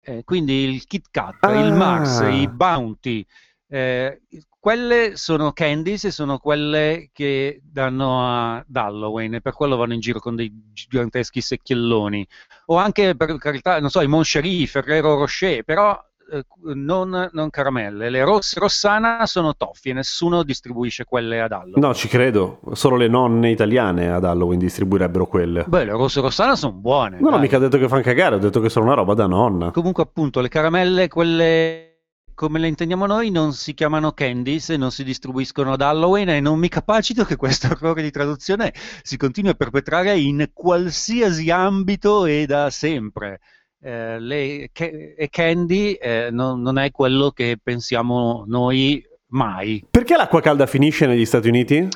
Eh, 0.00 0.22
quindi 0.22 0.52
il 0.72 0.84
Kit 0.84 1.06
Kat, 1.10 1.38
Ah. 1.40 1.58
il 1.58 1.72
Mars, 1.72 2.20
i 2.30 2.46
Bounty. 2.46 3.26
eh, 3.68 4.20
quelle 4.60 5.16
sono 5.16 5.52
candies 5.52 6.04
e 6.04 6.10
sono 6.10 6.38
quelle 6.38 7.08
che 7.12 7.60
danno 7.64 8.20
a- 8.22 8.56
ad 8.56 8.76
Halloween 8.76 9.34
e 9.34 9.40
per 9.40 9.54
quello 9.54 9.76
vanno 9.76 9.94
in 9.94 10.00
giro 10.00 10.20
con 10.20 10.36
dei 10.36 10.52
giganteschi 10.72 11.40
secchielloni. 11.40 12.26
O 12.66 12.76
anche, 12.76 13.16
per 13.16 13.36
carità, 13.38 13.80
non 13.80 13.88
so, 13.88 14.02
i 14.02 14.06
Moncherie, 14.06 14.66
Ferrero 14.66 15.16
Rocher, 15.16 15.64
però 15.64 15.98
eh, 16.32 16.44
non, 16.74 17.28
non 17.32 17.50
caramelle. 17.50 18.10
Le 18.10 18.22
rosse 18.22 18.60
Rossana 18.60 19.24
sono 19.26 19.56
toffee, 19.56 19.94
nessuno 19.94 20.42
distribuisce 20.42 21.04
quelle 21.04 21.40
ad 21.40 21.52
Halloween. 21.52 21.80
No, 21.82 21.94
ci 21.94 22.06
credo. 22.06 22.60
Solo 22.72 22.96
le 22.96 23.08
nonne 23.08 23.50
italiane 23.50 24.12
ad 24.12 24.24
Halloween 24.24 24.58
distribuirebbero 24.58 25.26
quelle. 25.26 25.64
Beh, 25.66 25.86
le 25.86 25.92
rosse 25.92 26.20
Rossana 26.20 26.54
sono 26.54 26.72
buone. 26.74 27.18
Non 27.18 27.32
ho 27.32 27.38
mica 27.38 27.58
detto 27.58 27.78
che 27.78 27.88
fanno 27.88 28.02
cagare, 28.02 28.36
ho 28.36 28.38
detto 28.38 28.60
che 28.60 28.68
sono 28.68 28.84
una 28.84 28.94
roba 28.94 29.14
da 29.14 29.26
nonna. 29.26 29.70
Comunque, 29.70 30.02
appunto, 30.02 30.40
le 30.40 30.48
caramelle, 30.48 31.08
quelle 31.08 31.89
come 32.40 32.58
le 32.58 32.68
intendiamo 32.68 33.04
noi, 33.04 33.30
non 33.30 33.52
si 33.52 33.74
chiamano 33.74 34.12
candies 34.12 34.70
e 34.70 34.78
non 34.78 34.90
si 34.90 35.04
distribuiscono 35.04 35.74
ad 35.74 35.82
Halloween 35.82 36.30
e 36.30 36.40
non 36.40 36.58
mi 36.58 36.70
capacito 36.70 37.22
che 37.26 37.36
questo 37.36 37.66
errore 37.70 38.00
di 38.00 38.10
traduzione 38.10 38.72
si 39.02 39.18
continui 39.18 39.50
a 39.50 39.54
perpetrare 39.54 40.16
in 40.16 40.48
qualsiasi 40.54 41.50
ambito 41.50 42.24
e 42.24 42.46
da 42.46 42.70
sempre. 42.70 43.40
Eh, 43.78 44.18
le, 44.18 44.70
ca- 44.72 44.86
e 44.86 45.28
candy 45.30 45.92
eh, 45.92 46.30
non, 46.30 46.62
non 46.62 46.78
è 46.78 46.90
quello 46.90 47.30
che 47.30 47.58
pensiamo 47.62 48.44
noi 48.46 49.04
mai. 49.32 49.84
Perché 49.90 50.16
l'acqua 50.16 50.40
calda 50.40 50.64
finisce 50.64 51.04
negli 51.04 51.26
Stati 51.26 51.48
Uniti? 51.48 51.86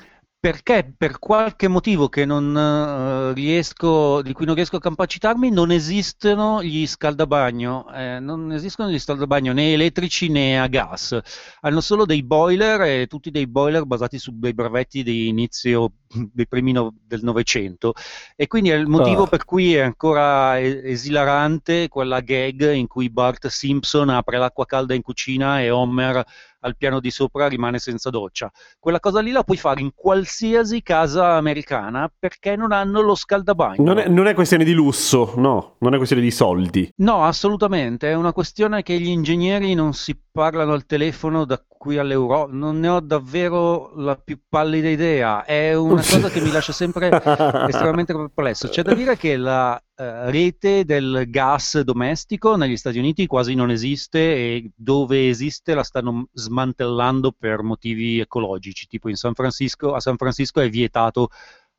Perché 0.45 0.93
per 0.95 1.19
qualche 1.19 1.69
motivo 1.69 2.11
che 2.11 2.27
non 2.27 2.55
eh, 2.55 3.33
riesco, 3.33 4.21
di 4.21 4.35
cui 4.35 4.45
non 4.45 4.55
riesco 4.55 4.77
a 4.77 4.79
capacitarmi, 4.79 5.51
non 5.51 5.71
esistono 5.71 6.63
gli 6.63 6.87
scaldabagno, 6.87 7.91
eh, 7.95 8.21
non 8.21 8.53
esistono 8.53 8.91
gli 8.91 8.99
scaldabagno 8.99 9.55
né 9.55 9.73
elettrici 9.73 10.29
né 10.29 10.61
a 10.61 10.67
gas, 10.67 11.19
hanno 11.63 11.81
solo 11.81 12.05
dei 12.05 12.23
boiler 12.23 12.83
e 12.83 13.07
tutti 13.07 13.31
dei 13.31 13.47
boiler 13.47 13.87
basati 13.87 14.19
su 14.19 14.39
dei 14.39 14.53
brevetti 14.53 15.03
di 15.03 15.29
inizio 15.29 15.93
dei 16.31 16.47
primi 16.47 16.73
no, 16.73 16.95
del 17.07 17.23
Novecento 17.23 17.95
e 18.37 18.47
quindi 18.47 18.69
è 18.69 18.75
il 18.75 18.87
motivo 18.87 19.23
Ah. 19.23 19.29
per 19.29 19.47
cui 19.47 19.75
è 19.75 19.81
ancora 19.81 20.61
esilarante 20.61 21.89
quella 21.89 22.21
gag 22.21 22.71
in 22.75 22.87
cui 22.87 23.09
Bart 23.09 23.47
Simpson 23.47 24.11
apre 24.11 24.37
l'acqua 24.37 24.67
calda 24.67 24.93
in 24.93 25.01
cucina 25.01 25.63
e 25.63 25.71
Homer 25.71 26.23
al 26.65 26.77
piano 26.77 26.99
di 26.99 27.11
sopra 27.11 27.47
rimane 27.47 27.79
senza 27.79 28.11
doccia. 28.11 28.51
Quella 28.79 29.01
cosa 29.01 29.21
lì 29.21 29.31
la 29.31 29.45
puoi 29.45 29.57
fare 29.57 29.81
in 29.81 29.91
qualsiasi 29.95 30.83
casa 30.83 31.35
americana 31.35 32.11
perché 32.19 32.57
non 32.57 32.73
hanno 32.73 33.01
lo 33.01 33.15
scaldabagno. 33.15 33.85
Non 33.85 33.99
è, 33.99 34.09
non 34.09 34.27
è 34.27 34.35
questione 34.35 34.65
di 34.65 34.73
lusso, 34.73 35.35
no, 35.37 35.77
non 35.79 35.95
è 35.95 35.97
questione 35.97 36.23
di 36.23 36.31
soldi. 36.31 36.91
No, 36.97 37.25
assolutamente, 37.25 38.11
è 38.11 38.15
una 38.15 38.33
questione 38.33 38.83
che 38.83 38.99
gli 38.99 39.09
ingegneri 39.09 39.75
non 39.75 39.93
si 39.93 40.19
parlano 40.33 40.73
al 40.73 40.87
telefono 40.87 41.45
da 41.45 41.63
qui 41.85 41.99
all'Europa, 41.99 42.51
non 42.51 42.81
ne 42.81 42.89
ho 42.89 43.01
davvero 43.01 43.93
la 43.97 44.17
più 44.17 44.39
pallida 44.49 44.89
idea, 44.89 45.45
è 45.45 45.75
una 45.75 46.01
cosa 46.01 46.31
che 46.31 46.41
mi 46.41 46.51
lascia 46.51 46.73
sempre 46.73 47.11
estremamente 47.69 48.15
perplesso. 48.15 48.69
C'è 48.69 48.81
da 48.81 48.95
dire 48.95 49.19
che 49.19 49.37
la 49.37 49.77
eh, 49.95 50.31
rete 50.31 50.87
del 50.87 51.27
gas 51.29 51.79
domestico 51.81 52.57
negli 52.57 52.79
Stati 52.79 52.99
Uniti 52.99 53.27
quasi 53.27 53.55
non 53.55 53.71
esiste 53.71 54.19
e 54.19 54.71
dove 54.75 55.29
esiste 55.29 55.75
la 55.75 55.83
stanno 55.83 56.29
smantellando 56.33 57.33
per 57.39 57.61
motivi 57.61 58.19
ecologici, 58.19 58.87
tipo 58.87 59.11
in 59.11 59.17
San 59.17 59.35
Francisco, 59.35 59.93
a 59.93 60.01
San 60.01 60.17
Francisco 60.17 60.63
è 60.63 60.71
vietato 60.71 61.29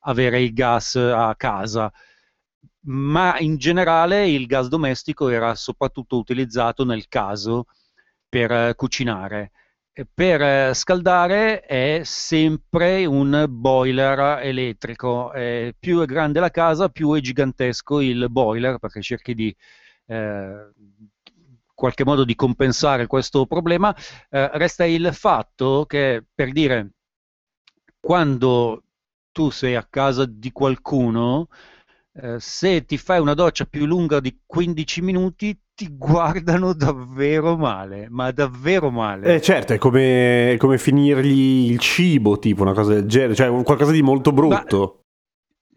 avere 0.01 0.39
il 0.39 0.53
gas 0.53 0.97
a 0.97 1.33
casa 1.35 1.91
ma 2.87 3.39
in 3.39 3.57
generale 3.57 4.29
il 4.29 4.45
gas 4.45 4.67
domestico 4.67 5.29
era 5.29 5.55
soprattutto 5.55 6.17
utilizzato 6.17 6.85
nel 6.85 7.07
caso 7.07 7.65
per 8.29 8.51
eh, 8.51 8.75
cucinare. 8.75 9.51
Per 10.13 10.41
eh, 10.41 10.73
scaldare 10.73 11.61
è 11.61 12.01
sempre 12.03 13.05
un 13.05 13.45
boiler 13.47 14.39
elettrico. 14.43 15.31
Eh, 15.31 15.73
più 15.79 16.01
è 16.01 16.05
grande 16.05 16.41
la 16.41 16.51
casa, 16.51 16.89
più 16.89 17.13
è 17.13 17.21
gigantesco 17.21 18.01
il 18.01 18.29
boiler, 18.29 18.77
perché 18.77 19.01
cerchi 19.01 19.33
di 19.33 19.55
eh, 20.07 20.69
qualche 21.73 22.03
modo 22.03 22.25
di 22.25 22.35
compensare 22.35 23.07
questo 23.07 23.45
problema. 23.45 23.95
Eh, 24.29 24.49
resta 24.57 24.83
il 24.83 25.13
fatto 25.13 25.85
che, 25.85 26.25
per 26.33 26.51
dire, 26.51 26.91
quando 27.99 28.83
tu 29.31 29.49
sei 29.49 29.75
a 29.75 29.85
casa 29.89 30.25
di 30.25 30.51
qualcuno, 30.51 31.47
eh, 32.13 32.39
se 32.39 32.85
ti 32.85 32.97
fai 32.97 33.19
una 33.19 33.33
doccia 33.33 33.65
più 33.65 33.85
lunga 33.85 34.19
di 34.19 34.41
15 34.45 35.01
minuti, 35.01 35.57
ti 35.75 35.89
guardano 35.91 36.73
davvero 36.73 37.57
male, 37.57 38.07
ma 38.09 38.31
davvero 38.31 38.89
male. 38.89 39.35
Eh 39.35 39.41
certo, 39.41 39.73
è 39.73 39.77
come, 39.77 40.53
è 40.53 40.57
come 40.57 40.77
finirgli 40.77 41.69
il 41.69 41.79
cibo, 41.79 42.39
tipo 42.39 42.61
una 42.61 42.73
cosa 42.73 42.93
del 42.93 43.05
genere, 43.05 43.35
cioè 43.35 43.63
qualcosa 43.63 43.91
di 43.91 44.01
molto 44.01 44.31
brutto. 44.31 45.01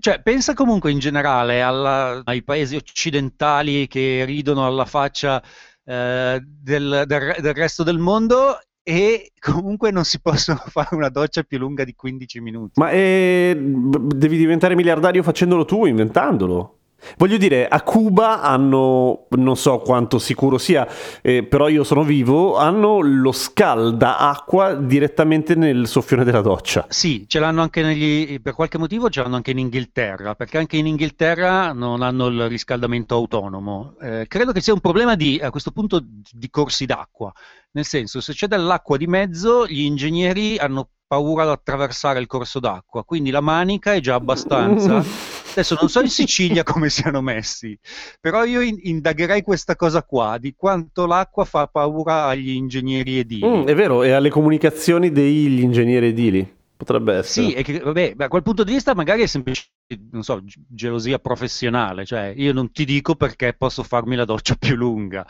Cioè, 0.01 0.23
pensa 0.23 0.55
comunque 0.55 0.93
in 0.93 1.01
generale 1.01 1.61
alla- 1.61 2.23
ai 2.25 2.45
paesi 2.45 2.77
occidentali 2.77 3.89
che 3.89 4.25
ridono 4.25 4.65
alla 4.65 4.85
faccia 4.85 5.43
eh, 5.85 6.41
del, 6.41 7.03
del 7.07 7.35
del 7.41 7.55
resto 7.55 7.83
del 7.83 7.99
mondo 7.99 8.61
e 8.89 9.33
comunque 9.41 9.91
non 9.91 10.05
si 10.05 10.21
possono 10.21 10.63
fare 10.71 10.95
una 10.95 11.09
doccia 11.09 11.43
più 11.43 11.59
lunga 11.59 11.83
di 11.83 11.95
15 11.95 12.41
minuti. 12.41 12.79
Ma 12.79 12.91
eh, 12.91 13.57
devi 13.59 14.37
diventare 14.37 14.77
miliardario 14.77 15.25
facendolo 15.25 15.65
tu, 15.65 15.87
inventandolo. 15.87 16.78
Voglio 17.17 17.37
dire, 17.37 17.69
a 17.69 17.83
Cuba 17.83 18.43
hanno, 18.43 19.27
non 19.31 19.57
so 19.57 19.79
quanto 19.79 20.19
sicuro 20.19 20.59
sia, 20.59 20.87
eh, 21.23 21.45
però 21.45 21.69
io 21.69 21.85
sono 21.85 22.03
vivo, 22.03 22.57
hanno 22.57 23.01
lo 23.01 23.33
scalda 23.33 24.19
acqua 24.19 24.75
direttamente 24.75 25.55
nel 25.55 25.87
soffione 25.87 26.25
della 26.25 26.41
doccia. 26.41 26.87
Sì, 26.89 27.25
ce 27.29 27.39
l'hanno 27.39 27.63
anche 27.63 27.83
negli, 27.83 28.41
per 28.41 28.55
qualche 28.55 28.79
motivo 28.79 29.09
ce 29.11 29.23
l'hanno 29.23 29.37
anche 29.37 29.53
in 29.53 29.59
Inghilterra, 29.59 30.35
perché 30.35 30.59
anche 30.59 30.77
in 30.77 30.87
Inghilterra 30.87 31.73
non 31.73 32.03
hanno 32.03 32.27
il 32.27 32.49
riscaldamento 32.49 33.15
autonomo. 33.15 33.95
Eh, 34.01 34.27
credo 34.29 34.53
che 34.53 34.61
sia 34.61 34.73
un 34.73 34.81
problema 34.81 35.15
di, 35.15 35.41
a 35.41 35.51
questo 35.51 35.71
punto 35.71 36.03
di 36.03 36.51
corsi 36.51 36.85
d'acqua, 36.85 37.33
nel 37.73 37.85
senso 37.85 38.21
se 38.21 38.33
c'è 38.33 38.49
dell'acqua 38.49 38.97
di 38.97 39.07
mezzo, 39.07 39.67
gli 39.67 39.83
ingegneri 39.83 40.59
hanno 40.59 40.89
paura 41.07 41.45
di 41.45 41.51
attraversare 41.51 42.21
il 42.21 42.27
corso 42.27 42.61
d'acqua, 42.61 43.05
quindi 43.05 43.31
la 43.31 43.41
manica 43.41 43.95
è 43.95 44.01
già 44.01 44.15
abbastanza. 44.15 45.03
Adesso 45.51 45.77
non 45.81 45.89
so 45.89 46.01
in 46.01 46.09
Sicilia 46.09 46.63
come 46.63 46.89
siano 46.91 47.21
messi, 47.21 47.79
però 48.21 48.45
io 48.45 48.61
in- 48.61 48.79
indagherei 48.81 49.43
questa 49.43 49.77
cosa 49.77 50.03
qua, 50.03 50.39
di 50.39 50.55
quanto 50.57 51.07
l'acqua 51.07 51.45
fa 51.45 51.67
paura 51.67 52.27
agli 52.27 52.51
ingegneri 52.51 53.19
edili. 53.19 53.47
Mm, 53.47 53.65
è 53.65 53.75
vero, 53.75 54.03
e 54.03 54.13
alle 54.13 54.31
comunicazioni 54.31 55.11
degli 55.11 55.61
ingegneri 55.61 56.09
edili. 56.09 56.57
Potrebbe 56.79 57.15
essere. 57.15 57.47
Sì, 57.49 57.53
e 57.55 57.63
che, 57.65 57.81
vabbè, 57.81 58.15
da 58.15 58.29
quel 58.29 58.43
punto 58.43 58.63
di 58.63 58.73
vista 58.73 58.95
magari 58.95 59.23
è 59.23 59.27
semplicemente, 59.27 60.09
non 60.13 60.23
so, 60.23 60.41
gelosia 60.69 61.19
professionale, 61.19 62.05
cioè 62.05 62.33
io 62.37 62.53
non 62.53 62.71
ti 62.71 62.85
dico 62.85 63.17
perché 63.17 63.53
posso 63.53 63.83
farmi 63.83 64.15
la 64.15 64.25
doccia 64.25 64.55
più 64.55 64.77
lunga, 64.77 65.27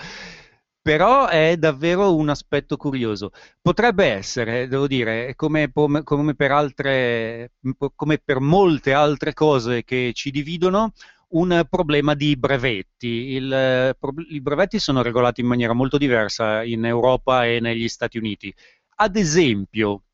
però 0.80 1.26
è 1.28 1.56
davvero 1.56 2.14
un 2.16 2.28
aspetto 2.28 2.76
curioso. 2.76 3.30
Potrebbe 3.60 4.06
essere, 4.06 4.68
devo 4.68 4.86
dire, 4.86 5.34
come, 5.36 5.70
come- 5.72 6.34
per 6.34 6.50
altre, 6.52 7.52
come 7.94 8.18
per 8.18 8.40
molte 8.40 8.92
altre 8.92 9.34
cose 9.34 9.84
che 9.84 10.12
ci 10.14 10.30
dividono, 10.30 10.92
un 11.30 11.66
problema 11.68 12.14
di 12.14 12.36
brevetti. 12.36 13.06
Il, 13.34 13.96
I 14.30 14.40
brevetti 14.40 14.78
sono 14.78 15.02
regolati 15.02 15.40
in 15.42 15.46
maniera 15.46 15.72
molto 15.74 15.98
diversa 15.98 16.62
in 16.64 16.84
Europa 16.84 17.46
e 17.46 17.60
negli 17.60 17.88
Stati 17.88 18.16
Uniti. 18.18 18.54
Ad 19.00 19.16
esempio, 19.16 20.04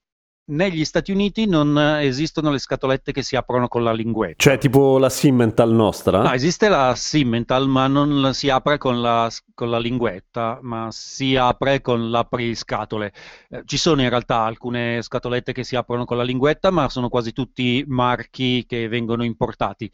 negli 0.47 0.85
Stati 0.85 1.11
Uniti 1.11 1.47
non 1.47 1.79
eh, 1.79 2.05
esistono 2.05 2.51
le 2.51 2.59
scatolette 2.59 3.13
che 3.13 3.23
si 3.23 3.37
aprono 3.37 3.69
con 3.69 3.83
la 3.83 3.93
linguetta. 3.93 4.37
Cioè, 4.37 4.59
tipo 4.59 4.99
la 4.99 5.09
Simmental 5.09 5.73
nostra? 5.73 6.23
No, 6.23 6.33
esiste 6.33 6.69
la 6.69 6.95
Simmental, 6.97 7.69
ma 7.69 7.87
non 7.87 8.35
si 8.35 8.51
apre 8.51 8.77
con 8.77 9.01
la, 9.01 9.31
con 9.55 9.71
la 9.71 9.79
linguetta, 9.79 10.59
ma 10.63 10.89
si 10.91 11.37
apre 11.37 11.81
con 11.81 12.11
l'apriscatole. 12.11 13.13
Eh, 13.49 13.63
ci 13.65 13.79
sono 13.79 14.03
in 14.03 14.09
realtà 14.09 14.41
alcune 14.41 15.01
scatolette 15.01 15.53
che 15.53 15.65
si 15.65 15.77
aprono 15.77 16.05
con 16.05 16.17
la 16.17 16.25
linguetta, 16.25 16.71
ma 16.71 16.89
sono 16.89 17.09
quasi 17.09 17.33
tutti 17.33 17.85
marchi 17.87 18.65
che 18.67 18.89
vengono 18.89 19.25
importati. 19.25 19.91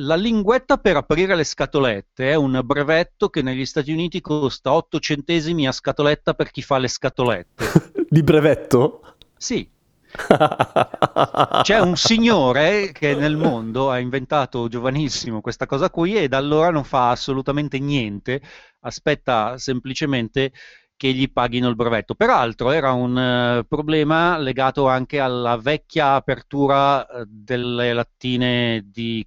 La 0.00 0.14
linguetta 0.14 0.76
per 0.76 0.96
aprire 0.96 1.34
le 1.34 1.42
scatolette 1.42 2.30
è 2.30 2.34
un 2.34 2.60
brevetto 2.62 3.30
che 3.30 3.42
negli 3.42 3.64
Stati 3.64 3.90
Uniti 3.90 4.20
costa 4.20 4.72
8 4.72 5.00
centesimi 5.00 5.66
a 5.66 5.72
scatoletta 5.72 6.34
per 6.34 6.50
chi 6.50 6.62
fa 6.62 6.78
le 6.78 6.88
scatolette. 6.88 7.64
Di 8.08 8.22
brevetto? 8.22 9.16
Sì, 9.36 9.68
c'è 11.62 11.80
un 11.80 11.96
signore 11.96 12.92
che 12.92 13.14
nel 13.14 13.36
mondo 13.36 13.90
ha 13.90 13.98
inventato 13.98 14.68
giovanissimo 14.68 15.40
questa 15.40 15.66
cosa 15.66 15.90
qui 15.90 16.16
e 16.16 16.28
da 16.28 16.38
allora 16.38 16.70
non 16.70 16.84
fa 16.84 17.10
assolutamente 17.10 17.78
niente, 17.78 18.40
aspetta 18.80 19.58
semplicemente 19.58 20.52
che 20.96 21.12
gli 21.12 21.30
paghino 21.30 21.68
il 21.68 21.76
brevetto. 21.76 22.14
Peraltro 22.14 22.72
era 22.72 22.92
un 22.92 23.16
eh, 23.16 23.64
problema 23.66 24.36
legato 24.36 24.88
anche 24.88 25.20
alla 25.20 25.56
vecchia 25.56 26.14
apertura 26.14 27.06
eh, 27.06 27.24
delle 27.26 27.92
lattine 27.92 28.84
di, 28.84 29.24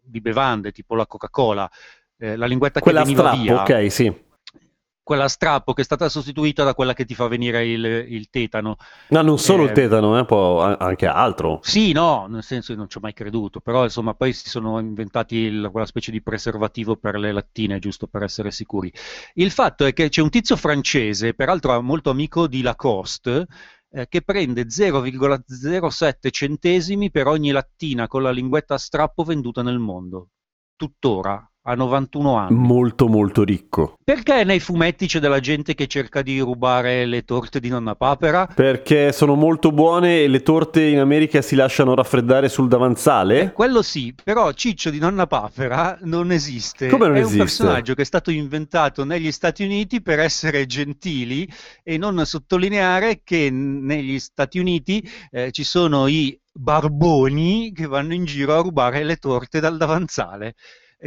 di 0.00 0.20
bevande, 0.20 0.70
tipo 0.70 0.94
la 0.94 1.06
Coca-Cola, 1.06 1.68
eh, 2.16 2.36
la 2.36 2.46
linguetta 2.46 2.80
Quella 2.80 3.02
che 3.02 3.06
veniva 3.06 3.32
strappo, 3.32 3.42
via. 3.42 3.62
ok, 3.62 3.90
sì. 3.90 4.28
Quella 5.10 5.26
strappo 5.26 5.72
che 5.72 5.80
è 5.80 5.84
stata 5.84 6.08
sostituita 6.08 6.62
da 6.62 6.72
quella 6.72 6.92
che 6.92 7.04
ti 7.04 7.16
fa 7.16 7.26
venire 7.26 7.66
il, 7.66 7.84
il 7.84 8.30
tetano. 8.30 8.76
No, 9.08 9.22
non 9.22 9.38
solo 9.38 9.64
Eh, 9.64 9.66
il 9.66 9.72
tetano, 9.72 10.16
eh, 10.16 10.24
può 10.24 10.62
anche 10.62 11.06
altro. 11.06 11.58
Sì, 11.64 11.90
no, 11.90 12.26
nel 12.28 12.44
senso 12.44 12.72
che 12.72 12.78
non 12.78 12.88
ci 12.88 12.98
ho 12.98 13.00
mai 13.00 13.12
creduto, 13.12 13.58
però 13.58 13.82
insomma 13.82 14.14
poi 14.14 14.32
si 14.32 14.48
sono 14.48 14.78
inventati 14.78 15.34
il- 15.34 15.68
quella 15.72 15.84
specie 15.86 16.12
di 16.12 16.22
preservativo 16.22 16.94
per 16.94 17.16
le 17.18 17.32
lattine, 17.32 17.80
giusto 17.80 18.06
per 18.06 18.22
essere 18.22 18.52
sicuri. 18.52 18.92
Il 19.34 19.50
fatto 19.50 19.84
è 19.84 19.92
che 19.92 20.08
c'è 20.10 20.22
un 20.22 20.30
tizio 20.30 20.54
francese, 20.54 21.34
peraltro 21.34 21.82
molto 21.82 22.10
amico 22.10 22.46
di 22.46 22.62
Lacoste, 22.62 23.46
eh, 23.90 24.06
che 24.08 24.22
prende 24.22 24.70
0,07 24.70 26.30
centesimi 26.30 27.10
per 27.10 27.26
ogni 27.26 27.50
lattina 27.50 28.06
con 28.06 28.22
la 28.22 28.30
linguetta 28.30 28.74
a 28.74 28.78
strappo 28.78 29.24
venduta 29.24 29.62
nel 29.62 29.80
mondo. 29.80 30.28
Tuttora, 30.76 31.49
a 31.62 31.74
91 31.74 32.34
anni. 32.36 32.56
Molto 32.56 33.08
molto 33.08 33.42
ricco. 33.42 33.94
Perché 34.02 34.44
nei 34.44 34.60
fumetti 34.60 35.06
c'è 35.06 35.18
della 35.18 35.40
gente 35.40 35.74
che 35.74 35.86
cerca 35.86 36.22
di 36.22 36.40
rubare 36.40 37.04
le 37.06 37.22
torte 37.24 37.60
di 37.60 37.68
nonna 37.68 37.94
papera? 37.94 38.46
Perché 38.46 39.12
sono 39.12 39.34
molto 39.34 39.70
buone 39.70 40.22
e 40.22 40.28
le 40.28 40.42
torte 40.42 40.82
in 40.82 40.98
America 40.98 41.42
si 41.42 41.54
lasciano 41.54 41.94
raffreddare 41.94 42.48
sul 42.48 42.68
davanzale? 42.68 43.52
Quello 43.52 43.82
sì, 43.82 44.14
però 44.22 44.52
Ciccio 44.52 44.90
di 44.90 44.98
Nonna 44.98 45.26
Papera 45.26 45.98
non 46.02 46.32
esiste. 46.32 46.88
Come 46.88 47.06
non 47.06 47.16
è 47.16 47.20
esiste? 47.20 47.38
un 47.38 47.44
personaggio 47.44 47.94
che 47.94 48.02
è 48.02 48.06
stato 48.06 48.30
inventato 48.30 49.04
negli 49.04 49.30
Stati 49.30 49.62
Uniti 49.62 50.00
per 50.02 50.18
essere 50.18 50.66
gentili 50.66 51.48
e 51.82 51.98
non 51.98 52.24
sottolineare 52.24 53.20
che 53.22 53.50
negli 53.50 54.18
Stati 54.18 54.58
Uniti 54.58 55.08
eh, 55.30 55.50
ci 55.52 55.64
sono 55.64 56.06
i 56.06 56.38
barboni 56.52 57.72
che 57.72 57.86
vanno 57.86 58.14
in 58.14 58.24
giro 58.24 58.58
a 58.58 58.62
rubare 58.62 59.04
le 59.04 59.16
torte 59.16 59.60
dal 59.60 59.76
davanzale. 59.76 60.54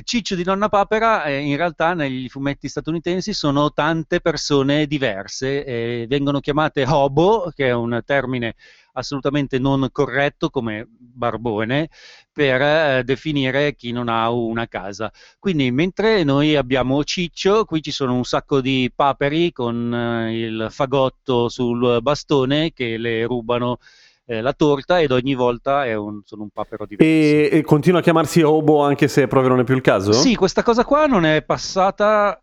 Ciccio 0.02 0.34
di 0.34 0.44
Nonna 0.44 0.70
Papera 0.70 1.26
eh, 1.26 1.38
in 1.38 1.56
realtà 1.56 1.94
negli 1.94 2.28
fumetti 2.28 2.68
statunitensi 2.68 3.32
sono 3.32 3.72
tante 3.74 4.22
persone 4.22 4.88
diverse, 4.88 5.64
eh, 5.64 6.06
vengono 6.08 6.40
chiamate 6.40 6.84
hobo, 6.88 7.52
che 7.54 7.68
è 7.68 7.74
un 7.74 8.02
termine 8.04 8.56
assolutamente 8.94 9.60
non 9.60 9.88
corretto 9.92 10.50
come 10.50 10.88
barbone, 10.90 11.90
per 12.32 12.62
eh, 12.62 13.04
definire 13.04 13.76
chi 13.76 13.92
non 13.92 14.10
ha 14.10 14.32
una 14.32 14.68
casa. 14.68 15.12
Quindi 15.38 15.70
mentre 15.70 16.24
noi 16.24 16.56
abbiamo 16.56 17.04
Ciccio, 17.04 17.66
qui 17.66 17.84
ci 17.84 17.92
sono 17.92 18.16
un 18.16 18.24
sacco 18.24 18.62
di 18.62 18.92
paperi 18.94 19.52
con 19.52 19.94
eh, 19.94 20.44
il 20.44 20.68
fagotto 20.72 21.50
sul 21.50 22.00
bastone 22.02 22.74
che 22.74 22.98
le 22.98 23.26
rubano 23.26 23.78
eh, 24.26 24.42
la 24.42 24.54
torta 24.54 25.02
ed 25.02 25.12
ogni 25.12 25.34
volta 25.34 25.84
un, 26.00 26.22
sono 26.24 26.44
un 26.44 26.50
papero 26.50 26.86
diverso. 26.86 27.12
E, 27.12 27.50
e, 27.52 27.62
continua 27.62 28.00
a 28.00 28.04
chiamarsi 28.04 28.42
Obo 28.42 28.82
anche 28.82 29.08
se 29.08 29.28
proprio 29.28 29.50
non 29.50 29.60
è 29.60 29.64
più 29.64 29.76
il 29.76 29.82
caso? 29.82 30.12
Sì, 30.14 30.36
questa 30.36 30.64
cosa 30.64 30.86
qua 30.86 31.06
non 31.06 31.26
è 31.26 31.44
passata 31.44 32.38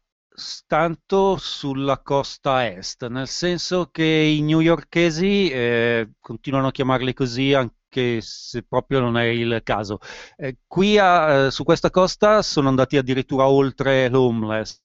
tanto 0.67 1.37
sulla 1.37 1.99
costa 1.99 2.67
est, 2.67 3.07
nel 3.09 3.29
senso 3.29 3.89
che 3.91 4.05
i 4.05 4.41
newyorkesi 4.41 5.51
eh, 5.51 6.13
continuano 6.21 6.69
a 6.69 6.73
chiamarli 6.73 7.13
così 7.13 7.53
anche 7.53 8.21
se 8.21 8.63
proprio 8.63 9.01
non 9.01 9.17
è 9.19 9.25
il 9.25 9.61
caso. 9.63 9.99
Eh, 10.37 10.59
qui 10.67 10.99
a, 10.99 11.47
eh, 11.47 11.51
su 11.51 11.65
questa 11.65 11.91
costa 11.91 12.43
sono 12.43 12.69
andati 12.69 12.97
addirittura 12.97 13.49
oltre 13.49 14.09
l'homeless 14.09 14.81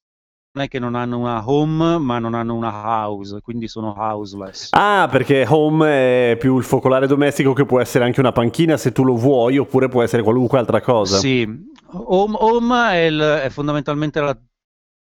non 0.55 0.63
è 0.63 0.67
che 0.69 0.79
non 0.79 0.95
hanno 0.95 1.19
una 1.19 1.43
home, 1.45 1.97
ma 1.97 2.17
non 2.17 2.33
hanno 2.33 2.55
una 2.55 2.71
house, 2.71 3.41
quindi 3.41 3.67
sono 3.67 3.93
houseless. 3.97 4.69
Ah, 4.71 5.09
perché 5.11 5.45
home 5.45 6.31
è 6.31 6.37
più 6.37 6.57
il 6.57 6.63
focolare 6.63 7.07
domestico 7.07 7.51
che 7.51 7.65
può 7.65 7.81
essere 7.81 8.05
anche 8.05 8.21
una 8.21 8.31
panchina 8.31 8.77
se 8.77 8.93
tu 8.93 9.03
lo 9.03 9.15
vuoi, 9.15 9.57
oppure 9.57 9.89
può 9.89 10.01
essere 10.01 10.23
qualunque 10.23 10.57
altra 10.57 10.79
cosa. 10.79 11.17
Sì, 11.17 11.45
home, 11.91 12.37
home 12.39 12.91
è, 12.91 13.05
il, 13.07 13.19
è, 13.19 13.49
fondamentalmente 13.49 14.21
la, 14.21 14.37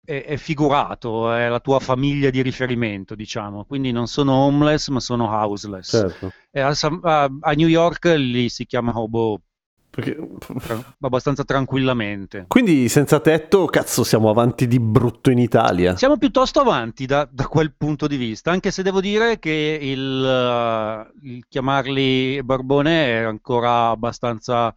è, 0.02 0.24
è, 0.24 0.36
figurato, 0.38 1.30
è 1.30 1.46
la 1.50 1.60
tua 1.60 1.78
famiglia 1.78 2.30
di 2.30 2.40
riferimento, 2.40 3.14
diciamo. 3.14 3.64
Quindi 3.66 3.92
non 3.92 4.06
sono 4.06 4.32
homeless, 4.32 4.88
ma 4.88 5.00
sono 5.00 5.28
houseless. 5.30 5.90
Certo. 5.90 6.32
A, 6.52 6.74
a, 7.02 7.30
a 7.40 7.52
New 7.52 7.68
York 7.68 8.06
li 8.16 8.48
si 8.48 8.64
chiama 8.64 8.98
hobo 8.98 9.40
perché... 9.94 10.16
abbastanza 11.00 11.44
tranquillamente. 11.44 12.46
Quindi 12.48 12.88
senza 12.88 13.20
tetto, 13.20 13.66
cazzo, 13.66 14.02
siamo 14.02 14.28
avanti 14.28 14.66
di 14.66 14.80
brutto 14.80 15.30
in 15.30 15.38
Italia. 15.38 15.96
Siamo 15.96 16.16
piuttosto 16.16 16.60
avanti 16.60 17.06
da, 17.06 17.28
da 17.30 17.46
quel 17.46 17.74
punto 17.76 18.06
di 18.06 18.16
vista, 18.16 18.50
anche 18.50 18.70
se 18.70 18.82
devo 18.82 19.00
dire 19.00 19.38
che 19.38 19.78
il, 19.80 20.00
uh, 20.00 21.26
il 21.26 21.44
chiamarli 21.48 22.42
barbone 22.42 23.06
è 23.06 23.22
ancora 23.22 23.90
abbastanza 23.90 24.74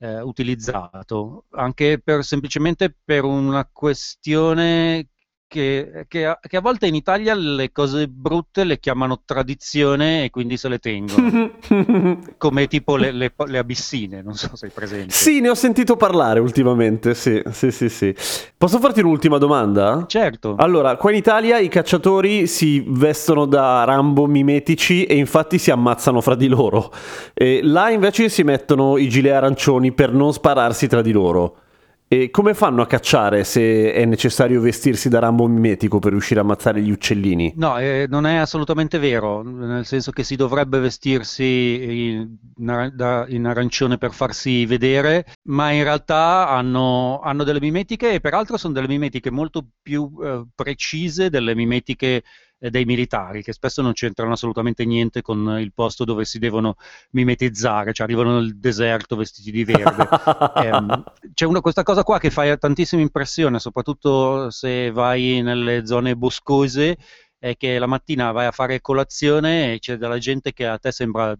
eh, 0.00 0.20
utilizzato, 0.20 1.44
anche 1.50 2.00
per, 2.02 2.24
semplicemente 2.24 2.94
per 3.04 3.24
una 3.24 3.68
questione 3.70 5.08
che, 5.48 6.04
che, 6.06 6.26
a, 6.26 6.38
che, 6.40 6.58
a, 6.58 6.60
volte 6.60 6.86
in 6.86 6.94
Italia 6.94 7.34
le 7.34 7.72
cose 7.72 8.06
brutte 8.06 8.64
le 8.64 8.78
chiamano 8.78 9.22
tradizione 9.24 10.24
e 10.24 10.30
quindi 10.30 10.58
se 10.58 10.68
le 10.68 10.78
tengono. 10.78 11.52
Come 12.36 12.66
tipo 12.68 12.96
le, 12.96 13.10
le, 13.10 13.32
le, 13.34 13.58
abissine, 13.58 14.20
non 14.22 14.34
so 14.34 14.54
se 14.54 14.66
hai 14.66 14.72
presente. 14.72 15.12
Sì, 15.12 15.40
ne 15.40 15.48
ho 15.48 15.54
sentito 15.54 15.96
parlare 15.96 16.38
ultimamente, 16.38 17.14
sì, 17.14 17.42
sì, 17.50 17.70
sì, 17.70 17.88
sì. 17.88 18.14
Posso 18.56 18.78
farti 18.78 19.00
un'ultima 19.00 19.38
domanda? 19.38 20.04
Certo. 20.06 20.54
Allora, 20.58 20.96
qua 20.96 21.10
in 21.10 21.16
Italia 21.16 21.58
i 21.58 21.68
cacciatori 21.68 22.46
si 22.46 22.84
vestono 22.86 23.46
da 23.46 23.84
Rambo 23.84 24.26
mimetici 24.26 25.04
e 25.04 25.16
infatti 25.16 25.58
si 25.58 25.70
ammazzano 25.70 26.20
fra 26.20 26.34
di 26.34 26.48
loro. 26.48 26.92
E 27.32 27.60
là 27.62 27.90
invece 27.90 28.28
si 28.28 28.42
mettono 28.42 28.98
i 28.98 29.08
gilet 29.08 29.32
arancioni 29.32 29.92
per 29.92 30.12
non 30.12 30.32
spararsi 30.34 30.86
tra 30.86 31.00
di 31.00 31.12
loro. 31.12 31.62
E 32.10 32.30
come 32.30 32.54
fanno 32.54 32.80
a 32.80 32.86
cacciare 32.86 33.44
se 33.44 33.92
è 33.92 34.06
necessario 34.06 34.62
vestirsi 34.62 35.10
da 35.10 35.18
Rambo 35.18 35.46
mimetico 35.46 35.98
per 35.98 36.12
riuscire 36.12 36.40
a 36.40 36.42
ammazzare 36.42 36.80
gli 36.80 36.90
uccellini? 36.90 37.52
No, 37.56 37.78
eh, 37.78 38.06
non 38.08 38.24
è 38.24 38.36
assolutamente 38.36 38.98
vero, 38.98 39.42
nel 39.42 39.84
senso 39.84 40.10
che 40.10 40.24
si 40.24 40.34
dovrebbe 40.34 40.78
vestirsi 40.78 42.08
in, 42.08 42.34
in 42.56 43.46
arancione 43.46 43.98
per 43.98 44.12
farsi 44.14 44.64
vedere, 44.64 45.26
ma 45.48 45.70
in 45.72 45.82
realtà 45.82 46.48
hanno, 46.48 47.20
hanno, 47.20 47.44
delle 47.44 47.60
mimetiche 47.60 48.12
e 48.12 48.20
peraltro 48.20 48.56
sono 48.56 48.72
delle 48.72 48.88
mimetiche 48.88 49.30
molto 49.30 49.66
più 49.82 50.10
eh, 50.22 50.46
precise 50.54 51.28
delle 51.28 51.54
mimetiche 51.54 52.22
dei 52.58 52.84
militari, 52.84 53.42
che 53.42 53.52
spesso 53.52 53.82
non 53.82 53.92
c'entrano 53.92 54.32
assolutamente 54.32 54.84
niente 54.84 55.22
con 55.22 55.58
il 55.60 55.72
posto 55.72 56.04
dove 56.04 56.24
si 56.24 56.38
devono 56.38 56.74
mimetizzare, 57.10 57.92
cioè 57.92 58.06
arrivano 58.06 58.40
nel 58.40 58.58
deserto 58.58 59.16
vestiti 59.16 59.50
di 59.50 59.64
verde. 59.64 60.08
eh, 60.56 61.30
c'è 61.34 61.44
una, 61.44 61.60
questa 61.60 61.84
cosa 61.84 62.02
qua 62.02 62.18
che 62.18 62.30
fa 62.30 62.56
tantissima 62.56 63.00
impressione, 63.00 63.60
soprattutto 63.60 64.50
se 64.50 64.90
vai 64.90 65.40
nelle 65.42 65.86
zone 65.86 66.16
boscose, 66.16 66.96
è 67.38 67.56
che 67.56 67.78
la 67.78 67.86
mattina 67.86 68.32
vai 68.32 68.46
a 68.46 68.52
fare 68.52 68.80
colazione 68.80 69.74
e 69.74 69.78
c'è 69.78 69.96
della 69.96 70.18
gente 70.18 70.52
che 70.52 70.66
a 70.66 70.78
te 70.78 70.90
sembra 70.90 71.36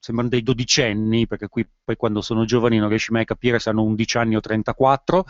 sembrano 0.00 0.30
dei 0.30 0.42
dodicenni, 0.42 1.26
perché 1.26 1.48
qui 1.48 1.66
poi 1.84 1.94
quando 1.96 2.22
sono 2.22 2.44
giovani 2.44 2.78
non 2.78 2.88
riesci 2.88 3.12
mai 3.12 3.22
a 3.22 3.26
capire 3.26 3.58
se 3.58 3.68
hanno 3.68 3.82
11 3.82 4.18
anni 4.18 4.36
o 4.36 4.40
34, 4.40 5.26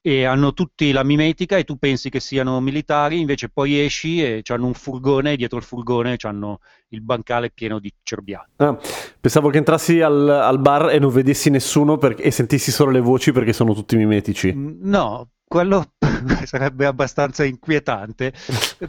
e 0.00 0.24
hanno 0.24 0.52
tutti 0.52 0.92
la 0.92 1.02
mimetica 1.02 1.56
e 1.56 1.64
tu 1.64 1.76
pensi 1.76 2.08
che 2.08 2.20
siano 2.20 2.60
militari, 2.60 3.20
invece 3.20 3.48
poi 3.48 3.80
esci 3.80 4.22
e 4.22 4.42
hanno 4.48 4.66
un 4.66 4.74
furgone 4.74 5.32
e 5.32 5.36
dietro 5.36 5.58
il 5.58 5.64
furgone 5.64 6.16
hanno 6.22 6.60
il 6.88 7.02
bancale 7.02 7.50
pieno 7.50 7.78
di 7.78 7.92
cerbiati. 8.02 8.52
Ah, 8.56 8.78
pensavo 9.20 9.50
che 9.50 9.58
entrassi 9.58 10.00
al, 10.00 10.28
al, 10.28 10.58
bar 10.60 10.90
e 10.90 10.98
non 10.98 11.10
vedessi 11.10 11.50
nessuno 11.50 11.98
per, 11.98 12.16
e 12.18 12.30
sentissi 12.30 12.70
solo 12.70 12.90
le 12.90 13.00
voci 13.00 13.32
perché 13.32 13.52
sono 13.52 13.74
tutti 13.74 13.96
mimetici. 13.96 14.52
Mm, 14.54 14.78
no, 14.82 15.28
quello 15.44 15.92
sarebbe 16.44 16.86
abbastanza 16.86 17.44
inquietante, 17.44 18.32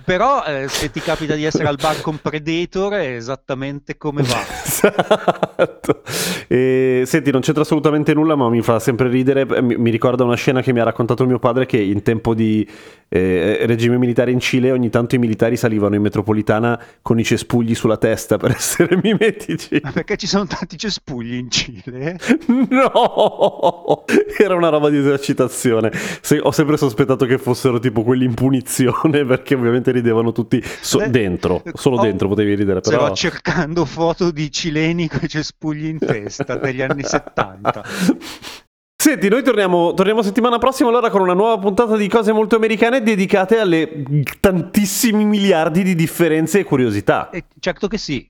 però 0.04 0.44
eh, 0.46 0.68
se 0.68 0.92
ti 0.92 1.00
capita 1.00 1.36
di 1.36 1.44
essere 1.44 1.68
al 1.68 1.78
bar 1.80 2.02
con 2.02 2.18
Predator 2.22 2.94
è 2.94 3.16
esattamente 3.16 3.98
come 3.98 4.24
va. 4.24 4.42
esatto. 4.64 6.02
E, 6.48 7.04
senti, 7.06 7.32
non 7.32 7.42
c'entra 7.42 7.64
assolutamente 7.64 8.14
nulla, 8.14 8.36
ma 8.36 8.50
mi 8.50 8.62
fa 8.62 8.80
sempre 8.80 9.10
ridere, 9.10 9.46
mi, 9.62 9.78
mi, 9.78 9.90
ricorda 9.90 10.24
una 10.24 10.36
scena 10.36 10.62
che 10.62 10.74
mi 10.74 10.80
ha 10.80 10.84
raccontato 10.84 11.26
mio 11.26 11.40
padre 11.40 11.66
che 11.66 11.78
in 11.78 12.02
tempo 12.04 12.34
di 12.34 12.68
eh, 13.10 13.66
regime 13.66 13.98
militare 13.98 14.32
in 14.32 14.40
Cile 14.40 14.72
ogni 14.72 14.90
tanto 14.90 15.16
i 15.16 15.18
militari 15.18 15.58
salivano 15.58 15.96
in 15.96 16.02
metropolitana 16.02 16.80
con 17.02 17.20
i 17.20 17.24
cespugli 17.24 17.74
sulla 17.74 17.98
testa 17.98 18.38
per 18.38 18.52
essere 18.56 19.00
mimetici. 19.02 19.80
Ma 19.82 19.92
perché 19.92 20.18
ci 20.18 20.28
sono 20.28 20.46
tanti 20.46 20.78
cespugli 20.78 21.34
in 21.34 21.50
Cile? 21.50 22.18
no! 22.48 24.06
Era 24.38 24.56
una 24.56 24.70
roba 24.70 24.90
di 24.90 24.98
esercitazione. 24.98 25.92
Se, 26.22 26.40
ho 26.42 26.52
sempre 26.52 26.78
sospettato 26.78 27.09
che 27.16 27.38
fossero 27.38 27.80
tipo 27.80 28.04
quelli 28.04 28.26
in 28.26 28.34
punizione 28.34 29.24
perché 29.26 29.56
ovviamente 29.56 29.92
ridevano 29.92 30.32
tutti 30.32 30.62
so- 30.82 31.06
dentro, 31.08 31.64
solo 31.74 31.98
oh, 31.98 32.02
dentro 32.02 32.28
potevi 32.28 32.56
ridere. 32.56 32.80
Però... 32.80 32.98
Stavo 32.98 33.16
cercando 33.16 33.86
foto 33.86 34.32
di 34.32 34.52
cileni 34.52 35.08
con 35.08 35.20
i 35.24 35.28
cespugli 35.28 35.86
in 35.86 36.00
testa 36.00 36.56
degli 36.56 36.82
anni 36.82 37.04
70. 37.04 37.84
Senti, 39.02 39.30
noi 39.30 39.44
torniamo, 39.44 39.94
torniamo, 39.94 40.22
settimana 40.22 40.58
prossima 40.58 40.90
allora 40.90 41.10
con 41.10 41.22
una 41.22 41.34
nuova 41.34 41.58
puntata 41.58 41.96
di 41.96 42.10
cose 42.10 42.34
molto 42.34 42.58
americane 42.58 43.02
dedicate 43.02 43.58
alle 43.58 44.04
tantissimi 44.42 45.24
miliardi 45.24 45.84
di 45.84 45.96
differenze 45.96 46.60
e 46.60 46.64
curiosità. 46.66 47.30
Eh, 47.30 47.46
certo 47.60 47.88
che 47.88 47.98
sì. 47.98 48.30